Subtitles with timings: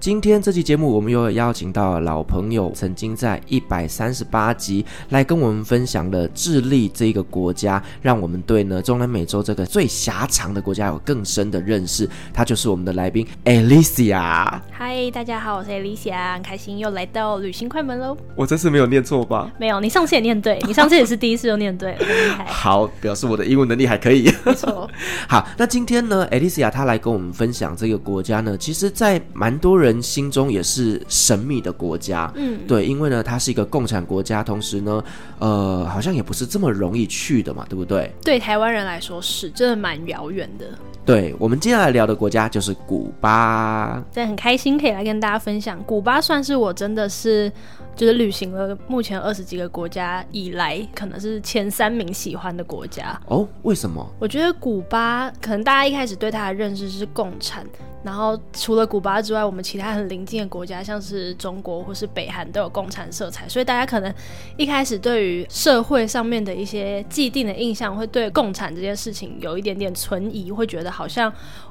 [0.00, 12.08] 今天这期节目，我们又有邀请到老朋友，曾经在一百三十八集来跟我们分享了智利这个国家，让我们对呢中南美洲这个最狭长的国家有更深的认识。
[12.32, 14.60] 他就是我们的来宾 Alicia。
[14.70, 18.16] 嗨，大家好，我是 Alicia，很开心又来到旅行快门喽。
[18.36, 19.50] 我这次没有念错吧？
[19.58, 22.44] 没有，你上次也念对，你上次也是第一次就念对了，很厉害。
[22.46, 24.32] 好，表示我的英文能力还可以。
[24.44, 24.88] 没错。
[25.28, 29.87] 好，那今天呢，Alicia 她来跟我们分享这个国家呢，其实，在蛮多人。
[29.88, 35.02] 人心中也是神秘的国家，嗯，对，因为呢，它是一个共产国家，同时呢，
[35.38, 38.12] 呃，好像也不是这么容易去的嘛，对不对？
[38.22, 40.66] 对台湾人来说是真的蛮遥远的。
[41.06, 45.82] 对，我们接下来聊的国家就是古巴，真的很开心可以来跟大家分享。
[45.84, 47.50] 古巴算是我真的是
[47.96, 53.18] 就是旅行了目前二十几个国家以来，可能是前三名喜欢的国家。
[53.28, 54.06] 哦，为什么？
[54.18, 57.64] 我觉得古巴可能大家一开始对它的认识是共产。
[58.08, 64.10] 然后除了古巴之外，我们其他很邻近的国家，像是中国或是北韩，都有共产色彩，所以大家可能
[64.56, 71.30] 一开始对于社会上面的一些既定的印象，会对共产这件事情有一点点存疑，会觉得好像。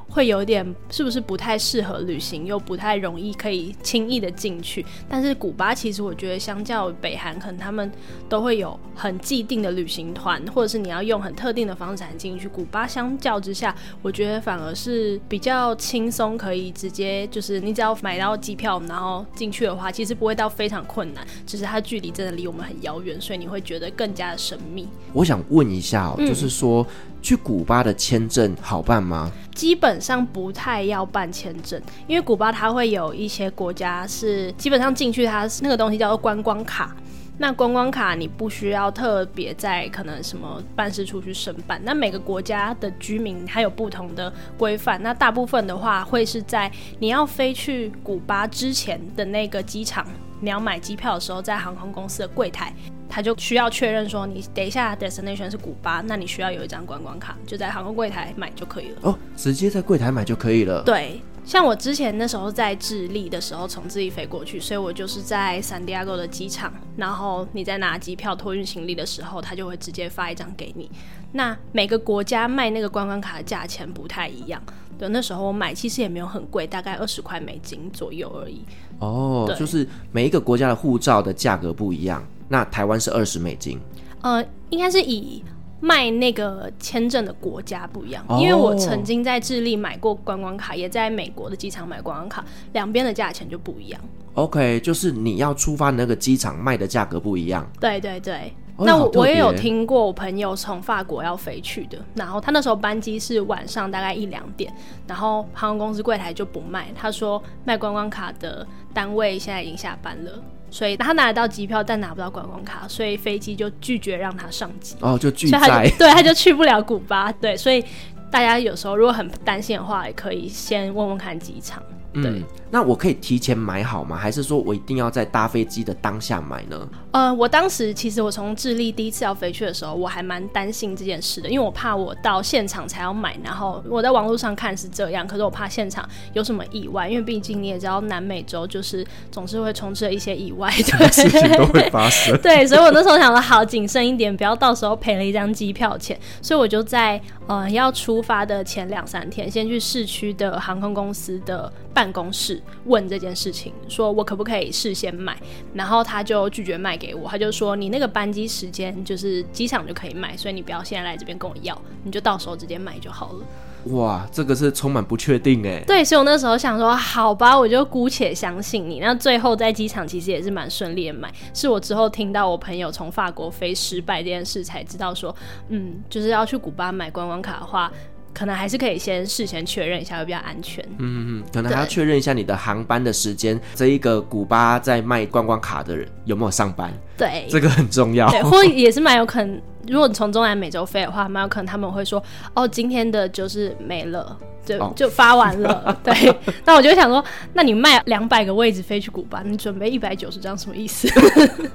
[0.09, 4.86] 会有点是不是不太适合旅行，又不太容易可以轻易的进去。
[5.08, 7.92] 但是古巴其实我觉得，相较北韩，可能他们
[8.27, 12.48] 都会有很既定的旅行团，或者是你要用很特定的方式才进去。
[12.48, 21.26] 古巴相较之下，我觉得反而是比较轻松，可以直接就是你只要买到机票，然后进去的话，其实不会到非常困难。
[21.45, 24.87] 只是它距离真的离我们很遥远，所以你会觉得更加的神秘。
[25.14, 26.86] 我想问一下哦，嗯，就是说
[27.22, 29.32] 去古巴的签证好办吗？
[29.54, 36.95] 基本上不太要办签证，因为古巴它会有一些国家是基本上进去，它那个东西叫做观光卡。
[37.39, 41.80] 那观光卡你不需要特别在可能什么办事处去申办。
[41.83, 44.99] 那每个国家的居民还有不同的规范。
[45.04, 50.08] 那大部分的话会是在你要飞去古巴之前的那个机场，
[50.39, 52.73] 你要买机票的时候，在航空公司的柜台。
[53.09, 58.98] 他就需要确认说，你等一下 destination 是古巴，那你需要有一张观光卡，就在航空柜台买就可以了。
[59.03, 60.83] 哦，直接在柜台买就可以了。
[60.83, 70.91] 对，像我之前那时候在智利的时候，从智利飞过去，所以我就是在圣地亚哥的机场，然后你在拿机票托运行李的时候，他就会直接发一张给你。
[71.31, 74.61] 那每个国家卖那个观光卡的价钱不太一样。
[74.99, 78.65] 对，那时候我买其实也没有很贵，大概二十块美金左右而已。
[78.99, 82.21] 哦，就是每一个国家的护照的价格不一样。
[82.49, 83.80] 那台湾是二十美金，
[84.21, 85.41] 呃，应该是以
[85.80, 92.43] 卖那个签证的国家不一样，哦，因为我曾经在智利买过观光卡，也在美国的机场买观光卡，
[92.73, 94.02] 两边的价钱就不一样。
[94.33, 97.67] OK，就是你要出发那个机场卖的价格不一样。
[97.80, 104.73] 对对对，哦，那我我也有听过我朋友从法国要飞去的，然后他那时候班机是晚上大概一两点，
[105.08, 110.32] 然后航空公司柜台就不卖，他说卖观光卡的单位现在已经下班了。
[110.70, 114.95] 所以他拿得到机票，但拿不到观光卡，所以飞机就拒绝让他上机。
[115.00, 115.92] 哦，就拒载。
[115.98, 117.32] 对，他就去不了古巴。
[117.32, 117.83] 对，所以
[118.30, 121.82] 大家有时候如果很担心的话，也可以先问问看机场。
[122.14, 122.23] 对。
[122.26, 124.17] 嗯那我可以提前买好吗？
[124.17, 126.78] 还是说我一定要在搭飞机的当下买呢？
[127.11, 142.38] 呃，我当时其实我从智利第一次要飞去的时候，我还蛮担心这件事的，因为我怕我到现场才要买，然后我在网络上看是这样，可是我怕现场有什么意外，因为毕竟你也知道南美洲就是总是会充斥着一些意外，对，事情都会发生。
[142.42, 155.36] 对，所以我那时候想说好谨慎一点，不要到时候赔了一张机票钱，所以我就在呃要出发的前两三天，先去市区的航空公司的办公室问这件事情，说我可不可以事先买，
[155.74, 163.45] 然后他就拒绝卖给我，他就说你那个班机时间就是机场就可以买，所以你不要现在来这边跟我要，你就到时候直接买就好了。
[163.94, 165.81] 哇，这个是充满不确定哎。
[165.88, 169.00] 对，所以我那时候想说，好吧，我就姑且相信你。
[169.00, 175.33] 那最后在机场其实也是蛮顺利的买，是我之后听到我朋友从法国飞失败这件事才知道说，
[175.69, 177.92] 嗯，就是要去古巴买观光卡的话。
[178.33, 180.83] 可能还是可以先事先确认一下，会比较安全。
[180.97, 186.91] 嗯嗯嗯，可能还要确认一下你的航班的时间，这一个古巴在卖观光卡的人有没有上班？
[187.18, 188.29] 对，这个很重要。
[188.29, 192.22] 对，或也是蛮有可能，如果你从中南美洲飞的话，蛮有可能他们会说，
[192.54, 194.38] 哦，今天的就是没了。
[194.68, 195.95] 就就发完了，oh.
[196.04, 196.36] 对。
[196.66, 197.24] 那我就想说，
[197.54, 201.07] 那你卖两百个位置飞去古巴，你准备一百九十张，什么意思？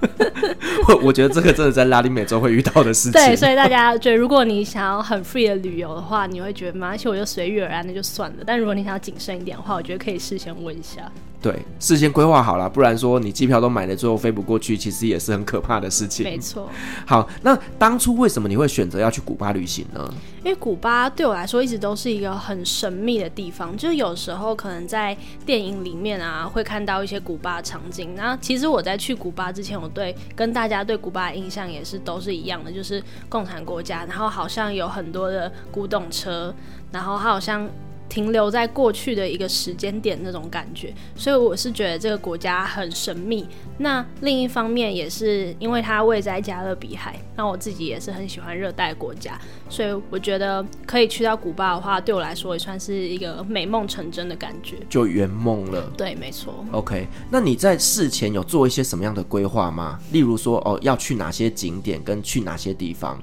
[0.86, 3.12] 我我觉得这个真的在拉丁美洲会遇到的事情。
[3.12, 8.44] 对，所以大家对，如果你想要很 free 的旅游的话，你会觉得，没关系，我就随遇而安，那就算了。
[8.44, 11.10] 但如果你想要谨慎一点的话，我觉得可以事先问一下。
[11.42, 16.22] 对，事先规划好了，不然说你机票都买了，最后飞不过去，其实也是很可怕的事情。
[16.22, 16.70] 没错。
[17.04, 20.14] 好，那当初为什么你会选择要去古巴旅行呢？
[20.44, 28.14] 因为古巴对我来说一直都是一个很神秘的地方，就是有时候可能在电影里面啊会看到一些古巴场景。
[28.14, 36.54] 那其实我在去古巴之前，我对跟大家对古巴的印象也是都是一样的，就是共产国家，然后好像有很多的古董车，
[36.92, 37.68] 然后它好像。
[38.12, 43.46] 停留在过去的一个时间点那种感觉，所以我是觉得这个国家很神秘。
[43.78, 55.90] 那另一方面也是因为它位在加勒比海，那我自己也是很喜欢热带国家，所以我觉得可以去到古巴的话，对我来说也算是一个美梦成真的感觉，就圆梦了。
[55.96, 56.52] 对，没错。
[56.70, 59.98] OK，那你在事前有做一些什么样的规划吗？
[60.12, 63.18] 例如说，哦，要去哪些景点，跟去哪些地方？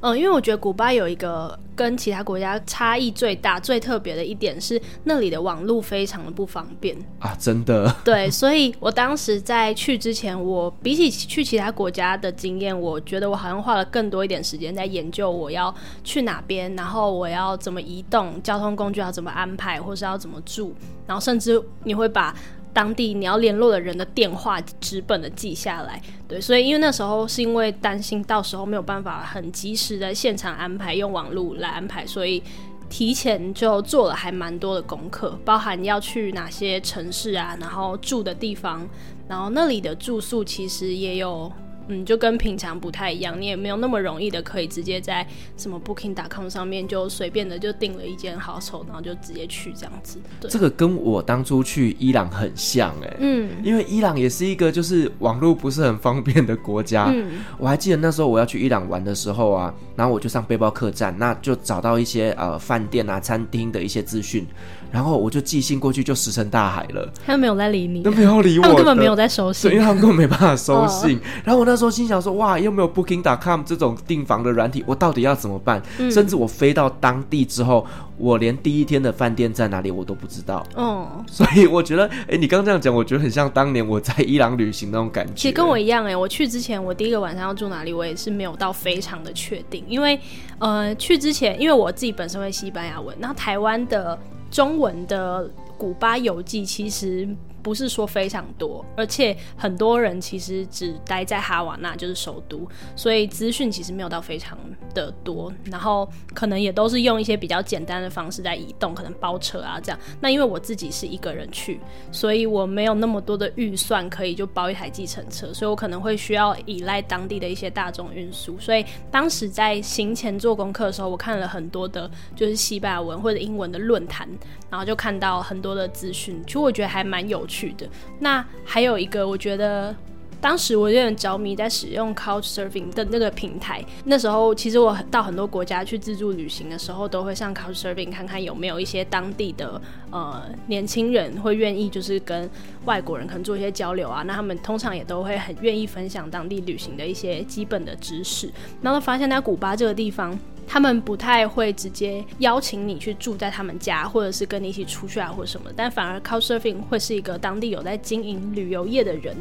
[0.00, 7.36] 嗯，因为我觉得古巴有一个跟其他国家差异最大、最特别的一点是，那里的网络非常的不方便啊！
[7.38, 7.94] 真的。
[8.04, 20.74] 对，所以我当时在去之前，我比起去其他国家的经验，我觉得我好像花了更多一点时间在研究我要去哪边，然后我要怎么移动，交通工具要怎么安排，或是要怎么住，
[21.06, 22.34] 然后甚至你会把。
[22.72, 32.42] 当地你要联络的人的电话纸本的记下来，对，所以因为那时候是因为担心到时候没有办法很及时的现场安排，用网络来安排，所以
[32.88, 38.88] 提前就做了还蛮多的功课，包含要去哪些城市啊，然后住的地方，
[39.28, 41.50] 然后那里的住宿其实也有。
[41.90, 45.26] 嗯，就跟平常不太一样，你也没有那么容易的可以直接在
[45.56, 50.18] 什么 Booking.com 上面就随便的就订了一间 hostel，然后就直接去这样子。
[50.40, 57.06] 对，这个跟我当初去伊朗很像哎、欸，嗯，因为伊朗也是一个就是网络不是很方便的国家。
[57.12, 64.46] 嗯，我还记得那时候我要去伊朗玩的时候啊，然后我就上背包客栈，那就找到一些呃饭店啊、餐厅的一些资讯。
[64.90, 67.08] 然后我就寄信过去，就石沉大海了。
[67.24, 71.16] 他们没有在理你，都没有理我，他们根本没有在收信，因为他们根本没办法收信。
[71.16, 80.66] 哦、然后我那时候心想说：“哇，又没有 Booking.com 这种订房的软体，我到底要怎么办？”嗯、甚至我飞到当地之后，我连第一天的饭店在哪里我都不知道。
[80.74, 85.32] 哦，所以我觉得，哎，你刚刚这样讲，我觉得很像当年我在伊朗旅行那种感觉。
[85.34, 90.18] 其实跟我一样，哎，我去之前，我第一个晚上要住哪里，我也是没有到非常的确定，因为
[90.58, 94.18] 呃，去之前，因为我自己本身会西班牙文，然后台湾的。
[94.50, 95.48] 中文的
[95.78, 97.28] 古巴游记其实
[97.62, 104.58] 不是说非常多，而且很多人其实只待在哈瓦那，就是首都，所以资讯其实没有到非常
[104.94, 105.52] 的多。
[105.64, 109.98] 然后可能也都是用一些比较简单的方式在移动，可能包车啊这样。
[110.20, 111.80] 那因为我自己是一个人去，
[112.10, 118.58] 所以我没有那么多的预算可以就包一台计程车，所以我可能会需要依赖当地的一些大众运输。
[118.58, 124.28] 所以当时在行前做功课的时候，我看了很多的就是西班牙文或者英文的论坛，
[124.70, 127.88] 然后就看到很多的资讯，其实我觉得还蛮有去的，
[128.20, 129.94] 那还有一个，我觉得
[130.40, 133.84] 当时我有点着迷在使用 Couchsurfing 的那个平台。
[134.04, 142.48] 那时候其实我到很多国家去自助旅行的时候，都会上 Couchsurfing 看看有没有一些当地的呃年轻人会愿意就是跟
[142.84, 144.22] 外国人可能做一些交流啊。
[144.22, 148.50] 那他们通常也都会很愿意分享当地旅行的一些基本的知识。
[148.80, 150.38] 然后发现，在古巴这个地方。
[150.72, 155.68] 他们不太会直接邀请你去住在他们家，或者是跟你一起出去啊，或者什么。
[155.74, 159.36] 但反而 Couchsurfing 会是一个当地有在经营旅游业的人，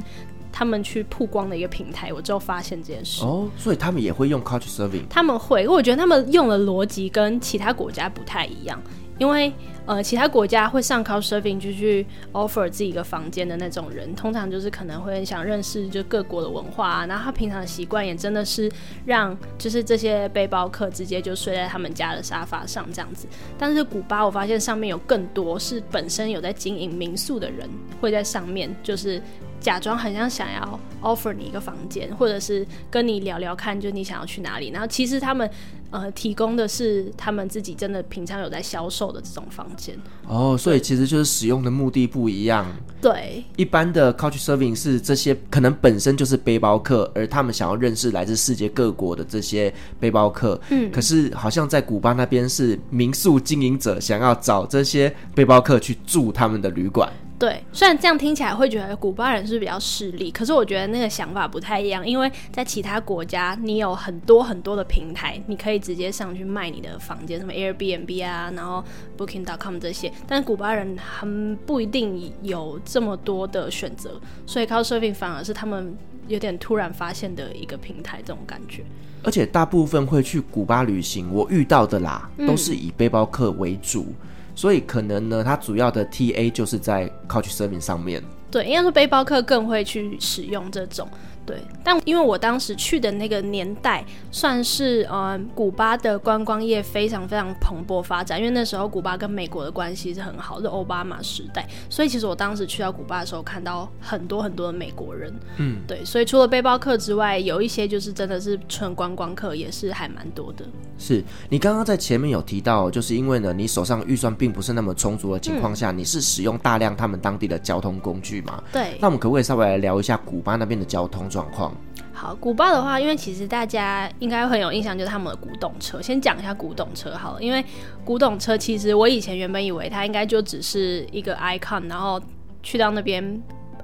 [0.51, 2.11] 他们去曝光的一个平台。
[2.11, 5.07] 我之后发现这件事哦，所以他们也会用 Couchsurfing。
[5.07, 8.81] 他们会，我觉得他们用的逻辑跟其他国家不太一样，
[9.19, 9.53] 因为。
[9.89, 18.71] 呃，其他国家会上 Couchsurfing 就去 offer 自己一个房间的那种人，通常就是可能会很想认识就各国的文化啊，然后他平常的习惯也真的是
[19.03, 23.27] 让就是这些背包客直接就睡在他们家的沙发上这样子。
[23.57, 27.67] 但是古巴我发现上面有更多是本身有在经营民宿的人
[27.99, 29.19] 会在上面就是
[29.59, 34.69] 假装很像想要 offer 你一个房间，或者是跟你聊聊看，就你想要去哪里。
[34.69, 35.49] 然后其实他们
[35.91, 39.97] 呃提供的是他们自己真的平常有在销售的这种房间。
[40.27, 42.65] 哦，所以其实就是使用的目的不一样。
[43.01, 50.59] 对，一般的 couch serving 是这些可能本身就是背包客，而他们想要认识来自世界各国的这些背包客。
[50.69, 57.11] 嗯，可是好像在古巴那边是民宿经营者想要找这些背包客去住他们的旅馆。
[57.39, 68.83] 对，虽然这样听起来会觉得古巴人是比较势利，可是我觉得那个想法不太一样，因为在其他国家，你有很多很多的平台，你可以直接上去卖你的房间，什么 Airbnb 啊，然后
[69.17, 75.95] Booking.com 这些，但是古巴人很不一定有这么多的选择，所以 Couchsurfing 反而是他们
[76.27, 78.83] 有点突然发现的一个平台，这种感觉。
[79.23, 84.07] 而且大部分会去古巴旅行，我遇到的啦，都是以背包客为主。
[84.09, 84.15] 嗯
[84.59, 88.21] 所以可能呢，它主要的 TA 就是在 Couchsurfing 上面。
[88.51, 91.07] 对，应该说背包客更会去使用这种。
[91.49, 110.63] 对，但因为我当时去的那个年代，算是呃，古巴的观光业非常非常蓬勃发展，因为那时候古巴跟美国的关系是很好，是奥巴马时代，所以其实我当时去到古巴的时候，看到很多很多的美国人，嗯，对，所以除了背包客之外，有一些就是真的是纯观光客，也是还蛮多的。
[110.99, 118.63] 是你刚刚在前面有提到，就是因为呢，你手上预算并不是那么充足的情况下，嗯，你是使用大量他们当地的交通工具嘛？
[118.71, 118.99] 对。
[118.99, 121.73] 那我们可不可以稍微来聊一下古巴那边的交通状况？
[122.13, 126.01] 好，古巴的话，因为其实大家应该很有印象，就是他们的古董车。
[126.01, 127.63] 先讲一下古董车好了，因为
[128.03, 132.21] 古董车其实我以前原本以为它应该就只是一个 icon，然后
[132.61, 133.41] 去到那边。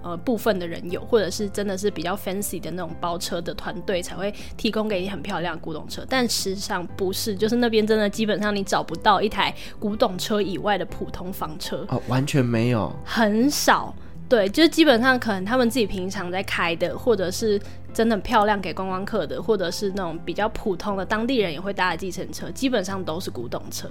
[0.08, 13.96] 呃，部分的人有，或者是真的是比较 fancy 的那种包车的团队才会提供给你很漂亮的古董车，但实际上不是，就是那边真的基本上你找不到一台古董车以外的普通房车哦，完全没有，很少，
[14.28, 17.62] 对，就是基本上可能他们自己平常在开的，或者是。
[17.96, 23.88] 真的很漂亮，给观光客的，或者是那种比较普通的当地人也会搭的计程车，基本上都是古董车。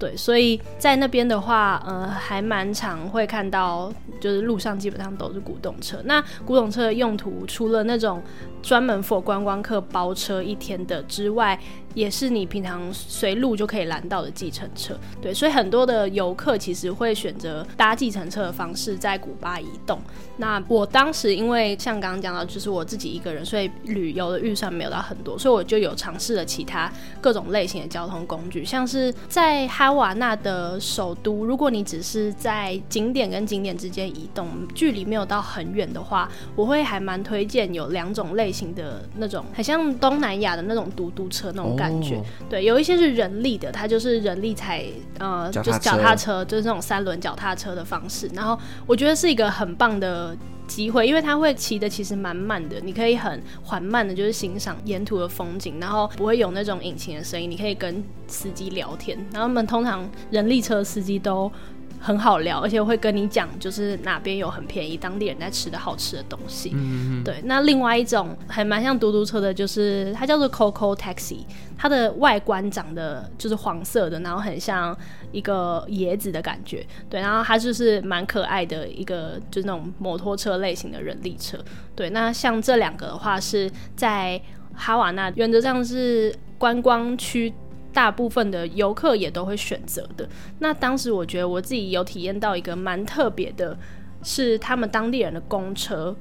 [0.00, 5.98] 对，所以在那边的话，呃，还蛮常会看到，就是路上基本上都是古董车。
[6.06, 8.20] 那古董车的用途，除了那种
[8.60, 11.56] 专门 for 观光客包车一天的之外，
[11.96, 14.94] 也是你平常随路就可以拦到的计程车。
[15.20, 19.98] 对，所以很多的游客其实会选择搭计程车的方式在古巴移动。
[20.36, 23.44] 那我当时因为像刚刚讲到，就是我自己一个人。
[23.46, 42.16] 所以旅游的预算没有到很多，所以我就有尝试了其他各种类型的交通工具，像是在哈瓦那的首都，如果你只是在景点跟景点之间移动，距离没有到很远的话，我会还蛮推荐有两种类型的那种，很像东南亚的那种嘟嘟车那种感觉。
[42.16, 44.84] 哦、对，有一些是人力的，它就是人力踩
[45.18, 48.30] 呃，就是脚踏车，就是那种三轮脚踏车的方式。
[48.34, 50.36] 然后我觉得是一个很棒的。
[50.66, 59.16] 机会，因为它会骑的其实蛮慢的，你可以很缓慢的，就是欣赏沿途的风景，然后不会有那种引擎的声音，你可以跟司机聊天。
[59.32, 61.48] 然后他们通常人力车司机都
[61.98, 66.70] 很好聊，而且会跟你讲，就是哪边有很便宜，当地人在吃的好吃的东西。
[66.74, 67.24] 嗯嗯。
[67.24, 71.40] 对，那另外一种还蛮像嘟嘟车的，就是它叫做 Coco Taxi，
[71.76, 74.96] 它的外观长得就是黄色的，然后很像
[75.32, 76.86] 一个椰子的感觉。
[77.08, 81.58] 对，然后它就是蛮可爱的一个，就是那种摩托车类型的人力车。
[81.94, 84.40] 对，那像这两个的话是在
[84.74, 87.52] 哈瓦那，原则上是观光区。
[87.96, 90.28] 大部分的游客也都会选择的。
[90.58, 93.74] 那当时我觉得我自己有体验到一个蛮特别的，
[94.22, 96.14] 是他们当地人的公车。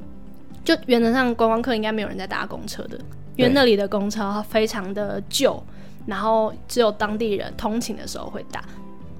[0.64, 2.98] 就原则上观光客应该没有人在搭公车的，
[3.36, 5.62] 因为那里的公车非常的旧，
[6.08, 8.64] 然后只有当地人通勤的时候会搭。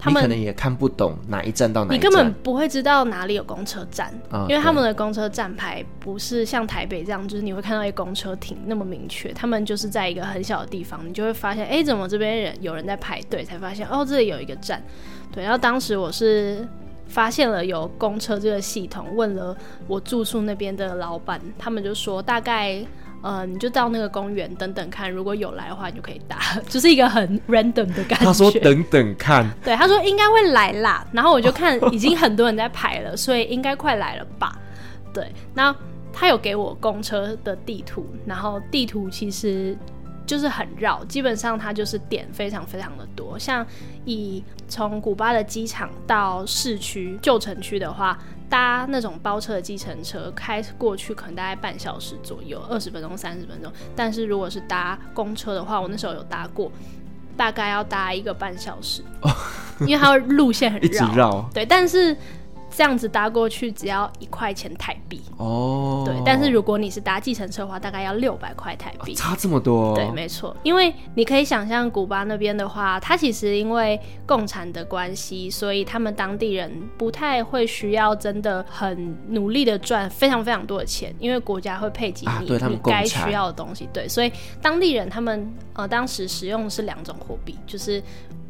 [0.06, 9.34] 他们可能也看不懂哪一站到哪一站，你根本不会知道哪里有公车站，哦、因为他们的公车站牌不是像台北这样，就是你会看到一公车停那么明确。
[9.34, 13.44] 他们就是在一个很小的地方，你就会发现，哎，怎么这边人有人在排队？
[13.44, 14.82] 才发现哦，这里有一个站。
[15.34, 16.68] 对，然后当时我是
[17.08, 19.58] 发现了有公车这个系统，问了
[19.88, 22.86] 我住宿那边的老板，他们就说大概。
[23.26, 26.38] 呃，你就到那个公园等等看，如果有来的话，你就可以打，
[26.70, 28.26] 就是一个很 random 的感觉。
[28.26, 31.04] 他说等等看， 对，他说应该会来啦。
[31.12, 34.56] 然后我就看已经很多人在排了，所以应该快来了吧？
[35.12, 35.76] 对，那
[36.14, 39.76] 他有给我公车的地图，然后地图其实
[40.28, 43.40] 就是很绕，基本上它就是点非常非常的多。
[43.40, 43.66] 像
[44.06, 48.20] 以从古巴的机场到市区旧城区的话。
[48.50, 53.72] 搭那种包车的计程车开过去可能大概半小时左右，二十分钟、三十分钟。
[53.96, 56.72] 但是如果是搭公车的话，我那时候有搭过，
[57.36, 59.04] 大概要搭一个半小时，
[59.82, 60.88] 因为它路线很绕。
[60.88, 61.50] 一直绕。
[61.54, 62.16] 对，但是
[62.76, 66.04] 这样子搭过去只要一块钱台币哦。
[66.06, 69.14] 对，但是如果你是搭计程车的话，大概要六百块台币。
[69.14, 69.96] 哦，差这么多。
[69.96, 83.88] 对，没错，因为你可以想象古巴那边的话，它其实因为共产的关系，所以他们当地人不太会需要真的很努力的赚非常非常多的钱，因为国家会配给你你该需要的东西。
[83.94, 88.04] 对，所以当地人他们呃当时使用的是两种货币，就是。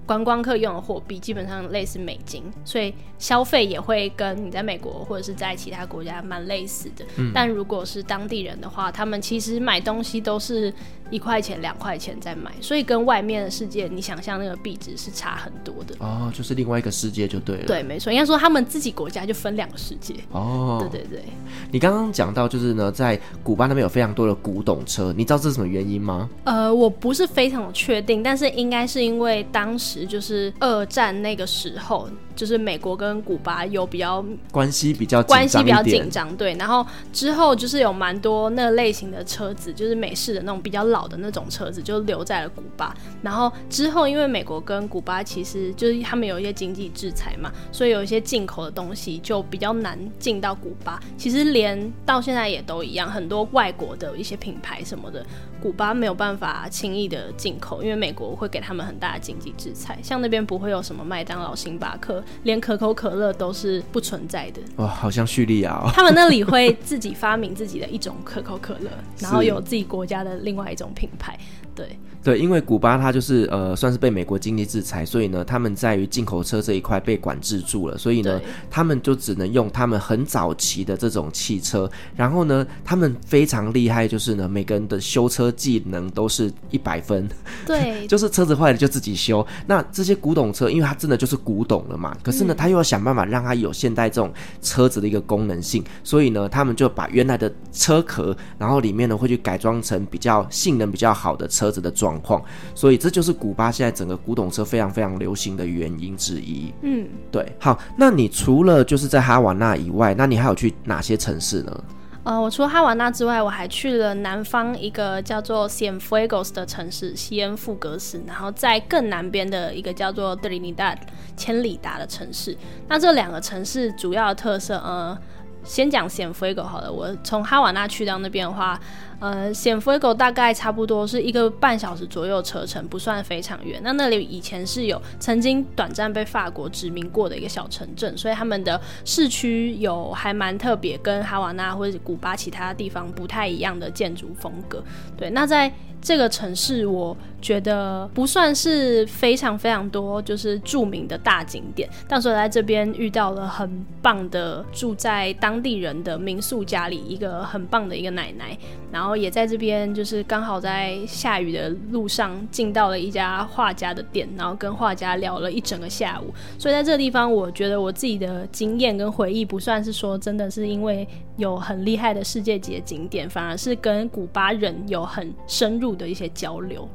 [0.06, 7.06] 观光客用的货币基本上类似美金，所以消费也会跟你在美国或者是在其他国家蛮类似的。
[7.18, 7.32] 嗯。
[7.34, 10.72] 但如果是当地人的话，他们其实买东西都是
[11.12, 15.96] 一块钱、两块钱在买，所以跟外面的世界你想象那个币值是差很多的。
[16.00, 17.66] 哦，就是另外一个世界就对了。
[17.66, 20.16] 对，没错，应该说他们自己国家就分两个世界。
[20.32, 21.24] 哦，对对对。
[21.72, 26.30] 你刚刚讲到就是呢，在古巴那边有非常多的古董车，你知道这是什么原因吗？
[26.44, 32.10] 呃，我不是非常的确定，但是应该是因为当时就是二战那个时候。
[32.36, 36.54] 就是美国跟古巴有比较关系比较关系比较紧张，对。
[36.56, 42.94] 然后之后就是有蛮多那类型的车子，就是美式的那种比较老的那种车子，就留在了古巴。
[43.22, 51.00] 然后之后因为美国跟古巴其实就是他们有一些经济制裁嘛，所以有一些进口的东西就比较难进到古巴。
[51.18, 55.26] 其实连到现在也都一样，很多外国的一些品牌什么的，
[55.66, 59.98] 古巴没有办法轻易的进口，因为美国会给他们很大的经济制裁。
[60.04, 62.24] 像那边不会有什么麦当劳、星巴克。
[62.44, 65.90] 连可口可乐都是不存在的哇，好像叙利亚哦。
[65.92, 71.36] 他们那里会 自己发明自己的一种可口可乐，然后有自己国家的另外一种品牌。
[71.76, 81.88] 对对，因为古巴它就是呃，算是被美国经济制裁，所以呢，他们在于进口车这一块被管制住了，所以呢，他们就只能用他们很早期的这种汽车。
[82.16, 87.30] 然后呢，他们非常厉害，就是呢，每个人的修车技能都是一百分。
[87.64, 89.46] 对， 就是车子坏了就自己修。
[89.68, 101.65] 那这些古董车，因为它真的就是古董了嘛，可是呢，他又要想办法让它有现代这种车子的一个功能性，所以呢，他们就把原来的车壳，然后里面呢会去改装成比较性能比较好的车。
[101.66, 102.40] 车子的状况，
[102.76, 106.72] 所以这就是古巴现在整个古董车非常非常流行的原因之一。
[106.84, 107.44] 嗯，对。
[107.60, 111.84] 好，那你除了就是在哈瓦那以外，那你还有去哪些城市呢？
[112.24, 120.98] 呃，我除了哈瓦那之外，我还去了南方一个叫做 Cienfuegos 的城市，西恩富格斯，然后在更南边的一个叫做 Trinidad
[121.36, 122.56] 千里达的城市。
[122.88, 125.18] 那这两个城市主要的特色，呃，
[125.64, 126.92] 先讲 Cienfuegos 好了。
[126.92, 128.80] 我从哈瓦那去到那边的话。
[129.26, 133.82] 呃，Cienfuegos 大概差不多是一个半小时左右车程，不算非常远。
[133.84, 144.84] 那那里以前是有曾经短暂被法国殖民过的一个小城镇，所以他们的市区有还蛮特别，跟哈瓦那或者古巴其他地方不太一样的建筑风格。
[145.18, 151.90] 对，那在这个城市，我觉得不算是非常非常多，就是著名的大景点。
[152.08, 158.56] 但是我在这边遇到了很棒的住在当地人的民宿家里，一个很棒的一个奶奶，
[158.92, 166.34] 然后也在这边就是刚好在下雨的路上进到了一家画家的店，然后跟画家聊了一整个下午。
[166.58, 176.88] 所以在这个地方，我觉得我自己的经验跟回忆不算是说真的是因为有很厉害的世界级的景点，反而是跟古巴人有很深入的一些交流，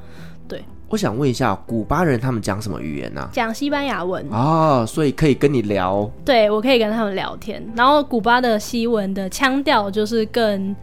[0.49, 0.63] 对。
[0.89, 3.21] 我想问一下，古巴人他们讲什么语言呢？
[3.21, 3.31] 啊？
[3.33, 6.11] 讲西班牙文哦，所以可以跟你聊。
[6.25, 7.65] 对，我可以跟他们聊天。
[7.77, 10.75] 然后古巴的西文的腔调就是更，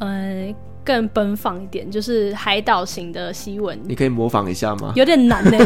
[0.00, 0.52] 呃，
[0.84, 3.78] 更奔放一点，就是海岛型的西文。
[3.84, 4.92] 你可以模仿一下吗？
[4.96, 5.58] 有点难呢，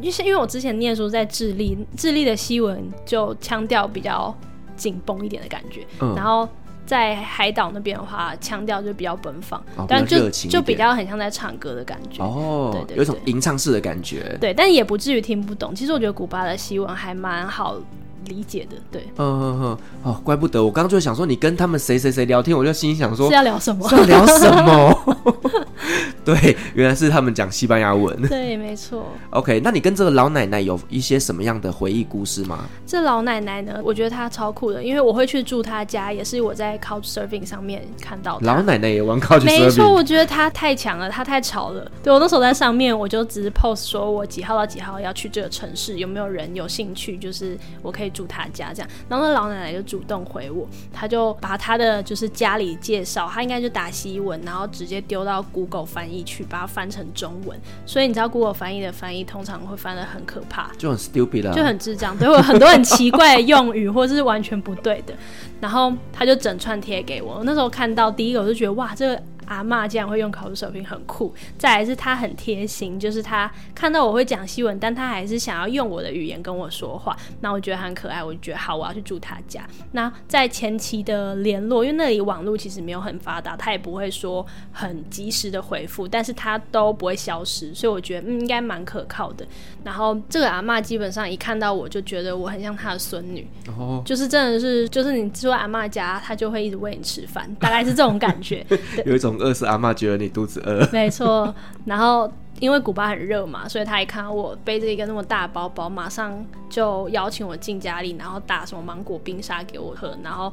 [0.00, 4.34] 因为因为我之前念书在智利，智利的西文就腔调比较
[4.76, 6.48] 紧绷一点的感觉，嗯、然后。
[6.86, 15.74] 在海岛那边的话，腔调就比较奔放，哦、但就就比较很像在唱歌的感觉哦，对，对对，有一种吟唱式的感觉，对，但也不至于听不懂。
[15.74, 17.78] 其实我觉得古巴的西文还蛮好
[18.26, 23.88] 理解的，对，嗯嗯嗯，哦，怪不得我刚刚就想说你跟他们谁谁谁聊天，我就心想说是要聊什么？
[23.88, 25.16] 是要聊什么？
[26.24, 28.20] 对，原来是他们讲西班牙文。
[28.28, 29.06] 对，没错。
[29.30, 32.64] OK，那你跟这个老奶奶有一些什么样的回忆故事吗？
[32.86, 38.46] 这老奶奶呢，我觉得她超酷的，因为我会去住她家，也是我在 Couchsurfing 上面看到的。
[38.46, 39.44] 老奶奶也玩 Couchsurfing？
[39.44, 41.90] 没错，我觉得她太强了，她太潮了。
[42.02, 48.90] 对，我那时候在上面，我就只是 post 说我几号到几号要去这个城市，有没有人有兴趣，就是我可以住他家这样。
[49.10, 56.14] 然后那老奶奶就主动回我，她就把她的就是家里介绍，她应该就打西文，然后直接丢到 Google 翻译。
[56.24, 65.12] 去把它翻成中文，所以你知道 Google 翻译的翻译通常会翻的很可怕，就很 stupid 啊，就很智障，对，有很多很奇怪的用语或者是完全不对的。
[65.60, 71.32] 然后他就整串贴给我，那时候看到第一个我就觉得哇，这个阿妈竟然会用烤猪手屏很酷。
[71.58, 77.16] 再来是她很贴心，就是她看到我会讲西文，但她还是想要用我的语言跟我说话。
[77.40, 79.66] 那我觉得很可爱，我就觉得好，我要去住她家。
[79.92, 89.46] 那在前期的联络，因为那里网络其实没有很发达，她也不会说很及时的回复，但是她都不会消失，所以我觉得嗯应该蛮可靠的。
[89.82, 98.64] 然后这个阿妈基本上一看到我就觉得我很像她的孙女，哦，就是真的是就是你住阿妈家，她就会一直喂你吃饭，大概是这种感觉。
[99.04, 101.54] 有一种饿是阿嬷觉得你肚子饿，没错。
[101.84, 110.52] 然后因为古巴很热嘛，所以他一看到我背着一个那么大的包包，马上就邀请我进家里，然后打什么芒果冰沙给我喝，然后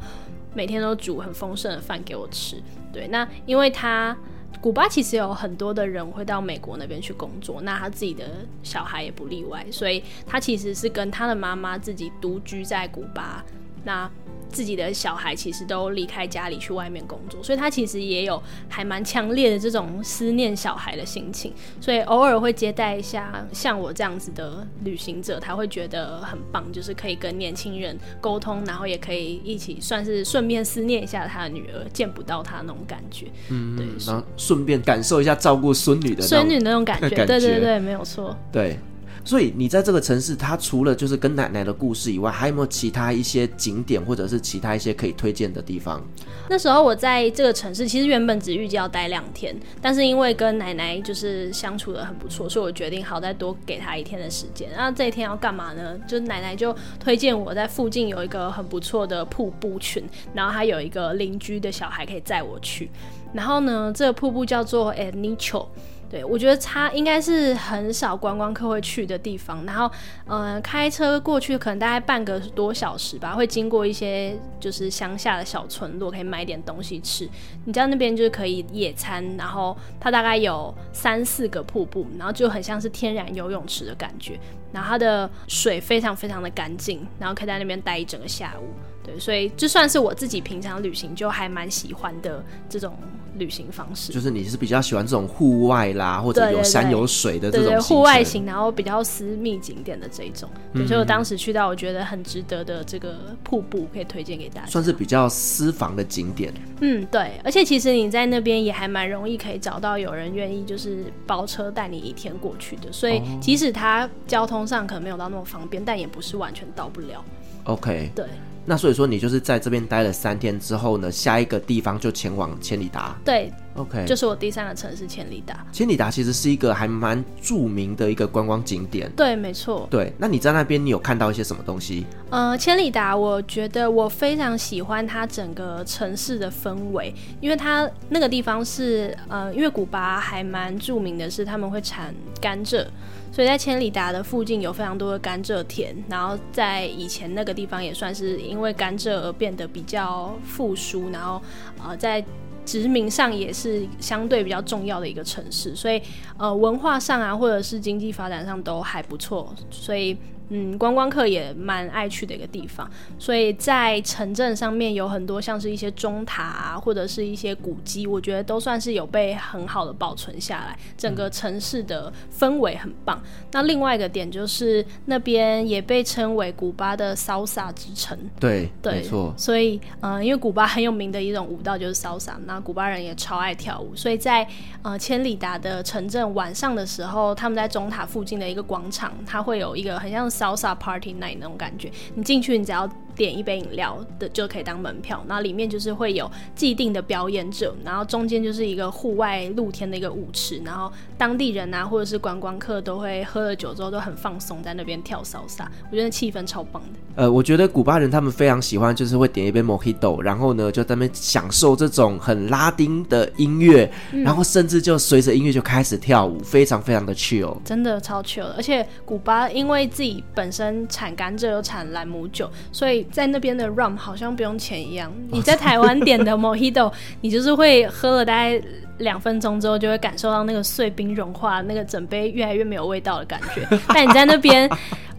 [0.53, 2.61] 每天都煮很丰盛的饭给我吃。
[2.91, 4.15] 对，那因为他。
[4.59, 8.25] 古巴其实有很多的人会到美国那边去工作，那他自己的
[8.61, 13.43] 小孩也不例外，所以他其实是跟他的妈妈自己独居在古巴。
[13.83, 14.09] 那
[14.49, 38.77] 自己的小孩其实都离开家里去外面工作，所以他其实也有还蛮强烈的这种思念小孩的心情，所以偶尔会接待一下像我这样子的旅行者，他会觉得很棒，就是可以跟年轻人沟通，然后也可以一起算是顺便思念一下他的女儿，见不到他那种感觉，嗯，对，然后顺便感受一下照顾孙女的孙女那种感觉，感觉对对对，没有错，对。
[39.23, 46.01] 所以你在这个城市，它除了就是跟奶奶的故事以外，还有没有其他一些景点，或者是其他一些可以推荐的地方？
[46.49, 54.69] 那时候我在这个城市，其实原本只预计要待两天，但是因为跟奶奶就是相处得很不错，所以我决定好再多给她一天的时间。
[54.75, 55.97] 那这一天要干嘛呢？
[56.07, 60.03] 就是奶奶就推荐我在附近有一个很不错的瀑布群，
[60.33, 62.89] 然后还有一个邻居的小孩可以载我去。
[63.33, 65.67] 然后呢，这个瀑布叫做 El Nicho。
[66.11, 69.65] 对，我觉得它应该是很少观光客会去的地方。
[69.65, 69.89] 然后，
[70.27, 77.29] 嗯、开车过去可能大概半个多小时吧，会经过一些就是乡下的小村落，可以买点东西吃。
[77.63, 84.37] 你知道那边就是可以野餐，然后它大概有三四个瀑布，然后就很像是天然游泳池的感觉。
[84.71, 88.67] 然后它的水非常非常的干净，然后可以在那边待一整个下午。
[89.03, 92.95] 对，所以就算是我自己平常旅行就还蛮喜欢的这种
[93.35, 94.13] 旅行方式。
[94.13, 100.47] 就是你是比较喜欢这种户外啦，或者有山有水的这种户外型，然后比较私密景点的这一种。
[100.71, 104.67] 对，所以我当时去到我觉得很值得的这个瀑布，可以推荐给大家。
[104.67, 106.53] 算是比较私房的景点。
[106.81, 107.41] 嗯，对。
[107.43, 112.91] 而且其实你在那边也还蛮容易可以找到有人愿意就是包车带你一天过去的。
[112.91, 117.23] 所以即使它交通上可能没有到那么方便，但也不是完全到不了。
[117.65, 118.11] OK。
[118.15, 118.25] 对。
[118.63, 123.17] 那所以说，你就是在这边待了三天之后呢，下一个地方就前往千里达。
[123.25, 125.65] 对，OK，就是我第三个城市千里达。
[125.71, 129.11] 千里达其实是一个还蛮著名的一个观光景点。
[129.13, 129.87] 对，没错。
[129.89, 132.05] 对，那你在那边你有看到一些什么东西？
[132.29, 142.85] 呃，千里达，我觉得我非常喜欢它整个城市的氛围，因为它那个地方是呃，因为古巴还蛮著名的是他们会产甘蔗。
[143.31, 151.41] 所以在千里达的附近有非常多的甘蔗田，然后在以前那个地方也算是因为甘蔗而变得比较富庶，然后
[151.83, 152.23] 呃在
[152.65, 156.01] 殖民上也是相对比较重要的一个城市，所以
[156.37, 160.17] 呃文化上啊或者是经济发展上都还不错，所以。
[160.53, 162.85] 嗯，观光客也蛮爱去的一个地方，
[163.17, 173.21] 所以在城镇上面有很多像是一些钟塔啊，或者是一些古迹，我觉得都算是有被很好的保存下来，整个城市的氛围很棒。
[173.53, 179.33] 那另外一个点就是那边也被称为古巴的 Salsa 之城，对，对，没错。
[179.37, 184.45] 所以，嗯、呃，因为古巴很有名的一种舞蹈就是 Salsa，那古巴人也超爱跳舞，所以在
[184.81, 190.29] 呃千里达的城镇晚上的时候，他们在钟塔附近的一个广场，它会有一个很像。
[190.41, 207.23] Salsa Party Night 那种感觉，你进去，你只要点一杯饮料的就可以当门票，然后里面就是会有既定的表演者，然后中间就是一个户外露天的一个舞池，然后当地人啊或者是观光客都会喝了酒之后都很放松，在那边跳 Salsa，我觉得气氛超棒的。
[207.23, 218.47] 呃，我觉得古巴人他们非常喜欢，就是会点一杯 Mojito，然后呢就在那边享受这种很拉丁的音乐，嗯、然后甚至就随着音乐就开始跳舞，非常非常的 chill，真的超 chill。
[218.55, 225.11] 而且古巴因为自己本身产甘蔗又产兰姆酒，所以在那边的 rum 好像不用钱一样。
[225.31, 228.61] 你在台湾点的 Mojito，你就是会喝了大概
[228.99, 233.67] 两分钟之后，就会感受到那个碎冰融化，那个整杯越来越没有味道的感觉。
[233.87, 234.69] 但你在那边。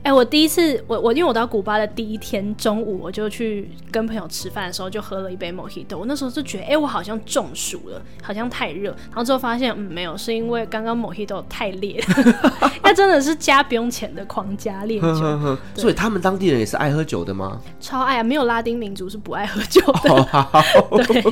[0.03, 5.97] 哎、欸，我第一次，我我因为我到古巴的第一天中午，我就去跟朋友吃饭的时候，就喝了一杯 Mojito。
[5.97, 8.91] 我那时候就觉得，哎、欸，我好像中暑了，好像太热。
[8.91, 12.73] 然后之后发现，嗯，没有，是因为刚刚 Mojito 太烈了。
[12.83, 15.57] 那真的是加不用钱的狂加烈酒。
[15.77, 17.61] 所以他们当地人也是爱喝酒的吗？
[17.79, 18.25] 超爱啊！
[18.25, 21.05] 没有拉丁民族是不爱喝酒的。
[21.05, 21.23] 对，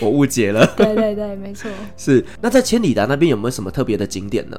[0.00, 0.66] 我误解了。
[0.78, 1.70] 对对对，没错。
[1.98, 2.24] 是。
[2.40, 4.56] 那在千里达那边有没有什么特别的景点呢？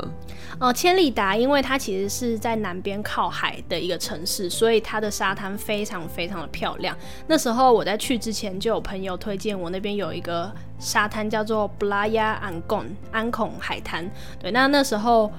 [0.59, 6.95] 哦、呃，千里达，因为它其实是在南边靠海的一个城市，所以它的沙滩非常非常的漂亮。
[7.27, 14.09] 那时候我在去之前就有朋友推荐我，那边有一个沙滩叫做 Playa Angon 安孔海滩。
[14.39, 15.31] 对，那那时候。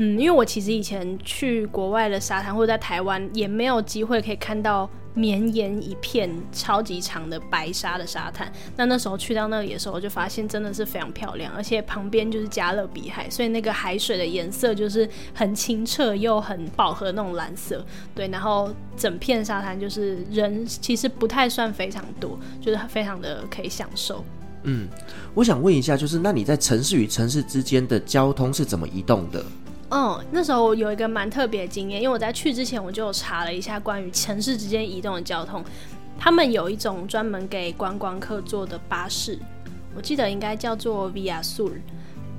[0.00, 8.50] 嗯，因为我其实以前去国外的沙滩或者在台湾也没有机会可以看到绵延一片超级长的白沙的沙滩。
[8.76, 17.84] 那那时候去到那里的时候，就发现真的是非常漂亮，而且旁边就是加勒比海，所以那个海水的颜色就是很清澈又很饱和那种蓝色。
[18.14, 24.24] 对，然后整片沙滩就是人其实不太算非常多，就是非常的可以享受。
[24.62, 24.86] 嗯，
[25.34, 29.44] 我想问一下，就是那你在城市与城市之间的交通是怎么移动的？
[29.90, 35.64] 嗯，那时候有一个蛮特别的经验，因为我在去之前我就查了一下关于城市之间移动的交通，
[36.18, 39.38] 他们有一种专门给观光客坐的巴士，
[39.96, 41.72] 我记得应该叫做 Via Sur。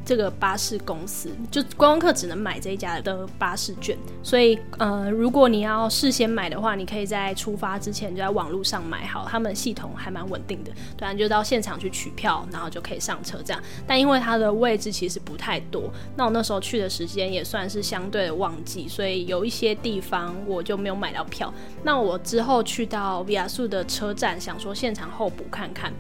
[0.10, 13.62] 这个巴士公司就观光客只能买这一家的巴士券，所以呃，如果你要事先买的话，你可以在出发之前就在网络上买好，他们系统还蛮稳定的，对啊，就到现场去取票，然后就可以上车这样。
[13.86, 21.54] 但因为它的位置其实不太多，那我那时候去的时间也算是相对的旺季，所以有一些地方我就没有买到票。
[21.84, 25.94] 那我之后去到 v i a s u 的车站，想说现场候补看看，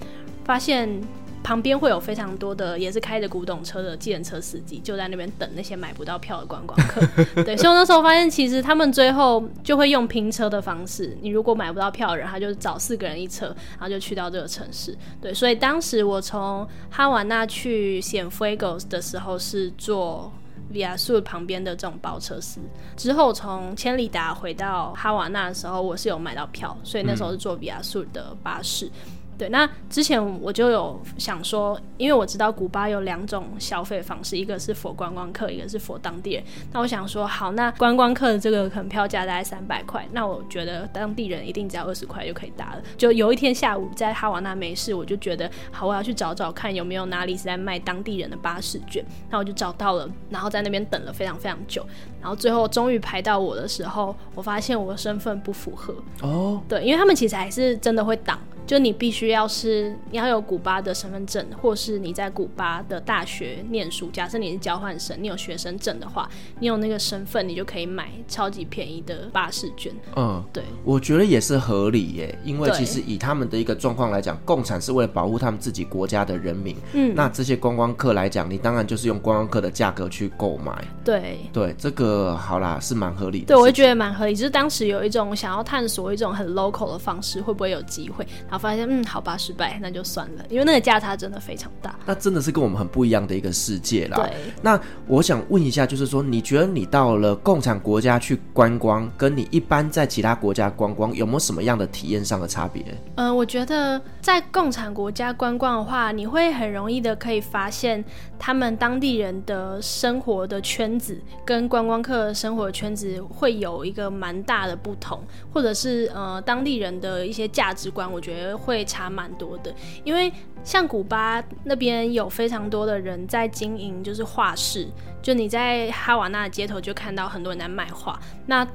[0.44, 1.00] 发现。
[1.42, 7.02] 旁边会有非常多的也是开着古董车的计程车司机，就在那边等那些买不到票的观光客。
[7.44, 11.18] 对，所以我那时候发现，其实他们最后就会用拼车的方式。
[11.22, 14.96] 你如果买不到票的人，他就找四个人一车，然后就去到这个城市。
[15.22, 20.32] 对，所以当时我从哈瓦那去显 Fuego 的时候是坐
[20.72, 22.60] Via s u 旁边的这种包车司。
[22.96, 28.92] 之后从千里达回到哈瓦那的时候，我是有买到票，所以那时候是坐 Via s u 的巴士。
[29.40, 36.44] 对，那之前我就有想说，因为我知道古巴有两种消费方式，一个是 for 观光客，一个是 for 当地人。
[36.74, 42.82] 那我想说，好，那观光客的这个可能票价大概三百块，那我觉得当地人一定只要二十块就可以搭了。
[42.98, 49.02] 就有一天下午在哈瓦那没事，我就觉得好，我要去找找看有没有哪里是在卖当地人的巴士券。
[49.30, 51.86] 那我就找到了，然后在那边等了非常非常久，
[52.20, 55.96] 然后最后终于排到我的时候，我发现我的身份不符合。
[56.24, 58.38] 哦，对，因为他们其实还是真的会挡。
[58.70, 64.12] 就你必须要是你要有古巴的身份证，或是你在古巴的大学念书。
[64.14, 66.30] 假设你是交换生，你有学生证的话，
[66.60, 69.92] 你有那个身份，你就可以买超级便宜的巴士券。
[70.16, 76.76] 嗯，对，我觉得也是合理耶，因为其实以他们的一个状况来讲，共产是为了保护他们自己国家的人民。
[76.94, 80.72] 嗯，那这些观光客来讲，你当然就是用观光客的价格去购买。
[81.04, 83.48] 对，对，这个好啦，是蛮合理的。
[83.48, 88.24] 对，我也觉得蛮合理，就是当时有一种想要探索一种很 local 的方式，会不会有机会？
[88.60, 91.98] 发现嗯，好吧，失败，那就算了，因为那个价差真的非常大。
[92.06, 94.18] 那真的是跟我们很不一样的一个世界啦。
[94.18, 94.32] 对。
[94.62, 102.84] 那我想问一下，就是说，你觉得你到了共产国家去观光，跟你一般在其他国家观光，有没有什么样的体验上的差别？
[103.16, 108.04] 嗯、呃，我觉得在共产国家观光的话，你会很容易的可以发现
[108.38, 115.22] 他们当地人的生活的圈子跟观光客的生活的圈子会有一个蛮大的不同，
[115.54, 118.12] 或者是呃当地人的一些价值观。
[118.12, 120.32] 我觉得会差蛮多的，因为
[120.64, 124.88] 像古巴那边有非常多的人在经营，就是画室。
[125.22, 128.20] 就你在哈瓦那的街头就看到很多人在卖画。
[128.46, 128.66] 那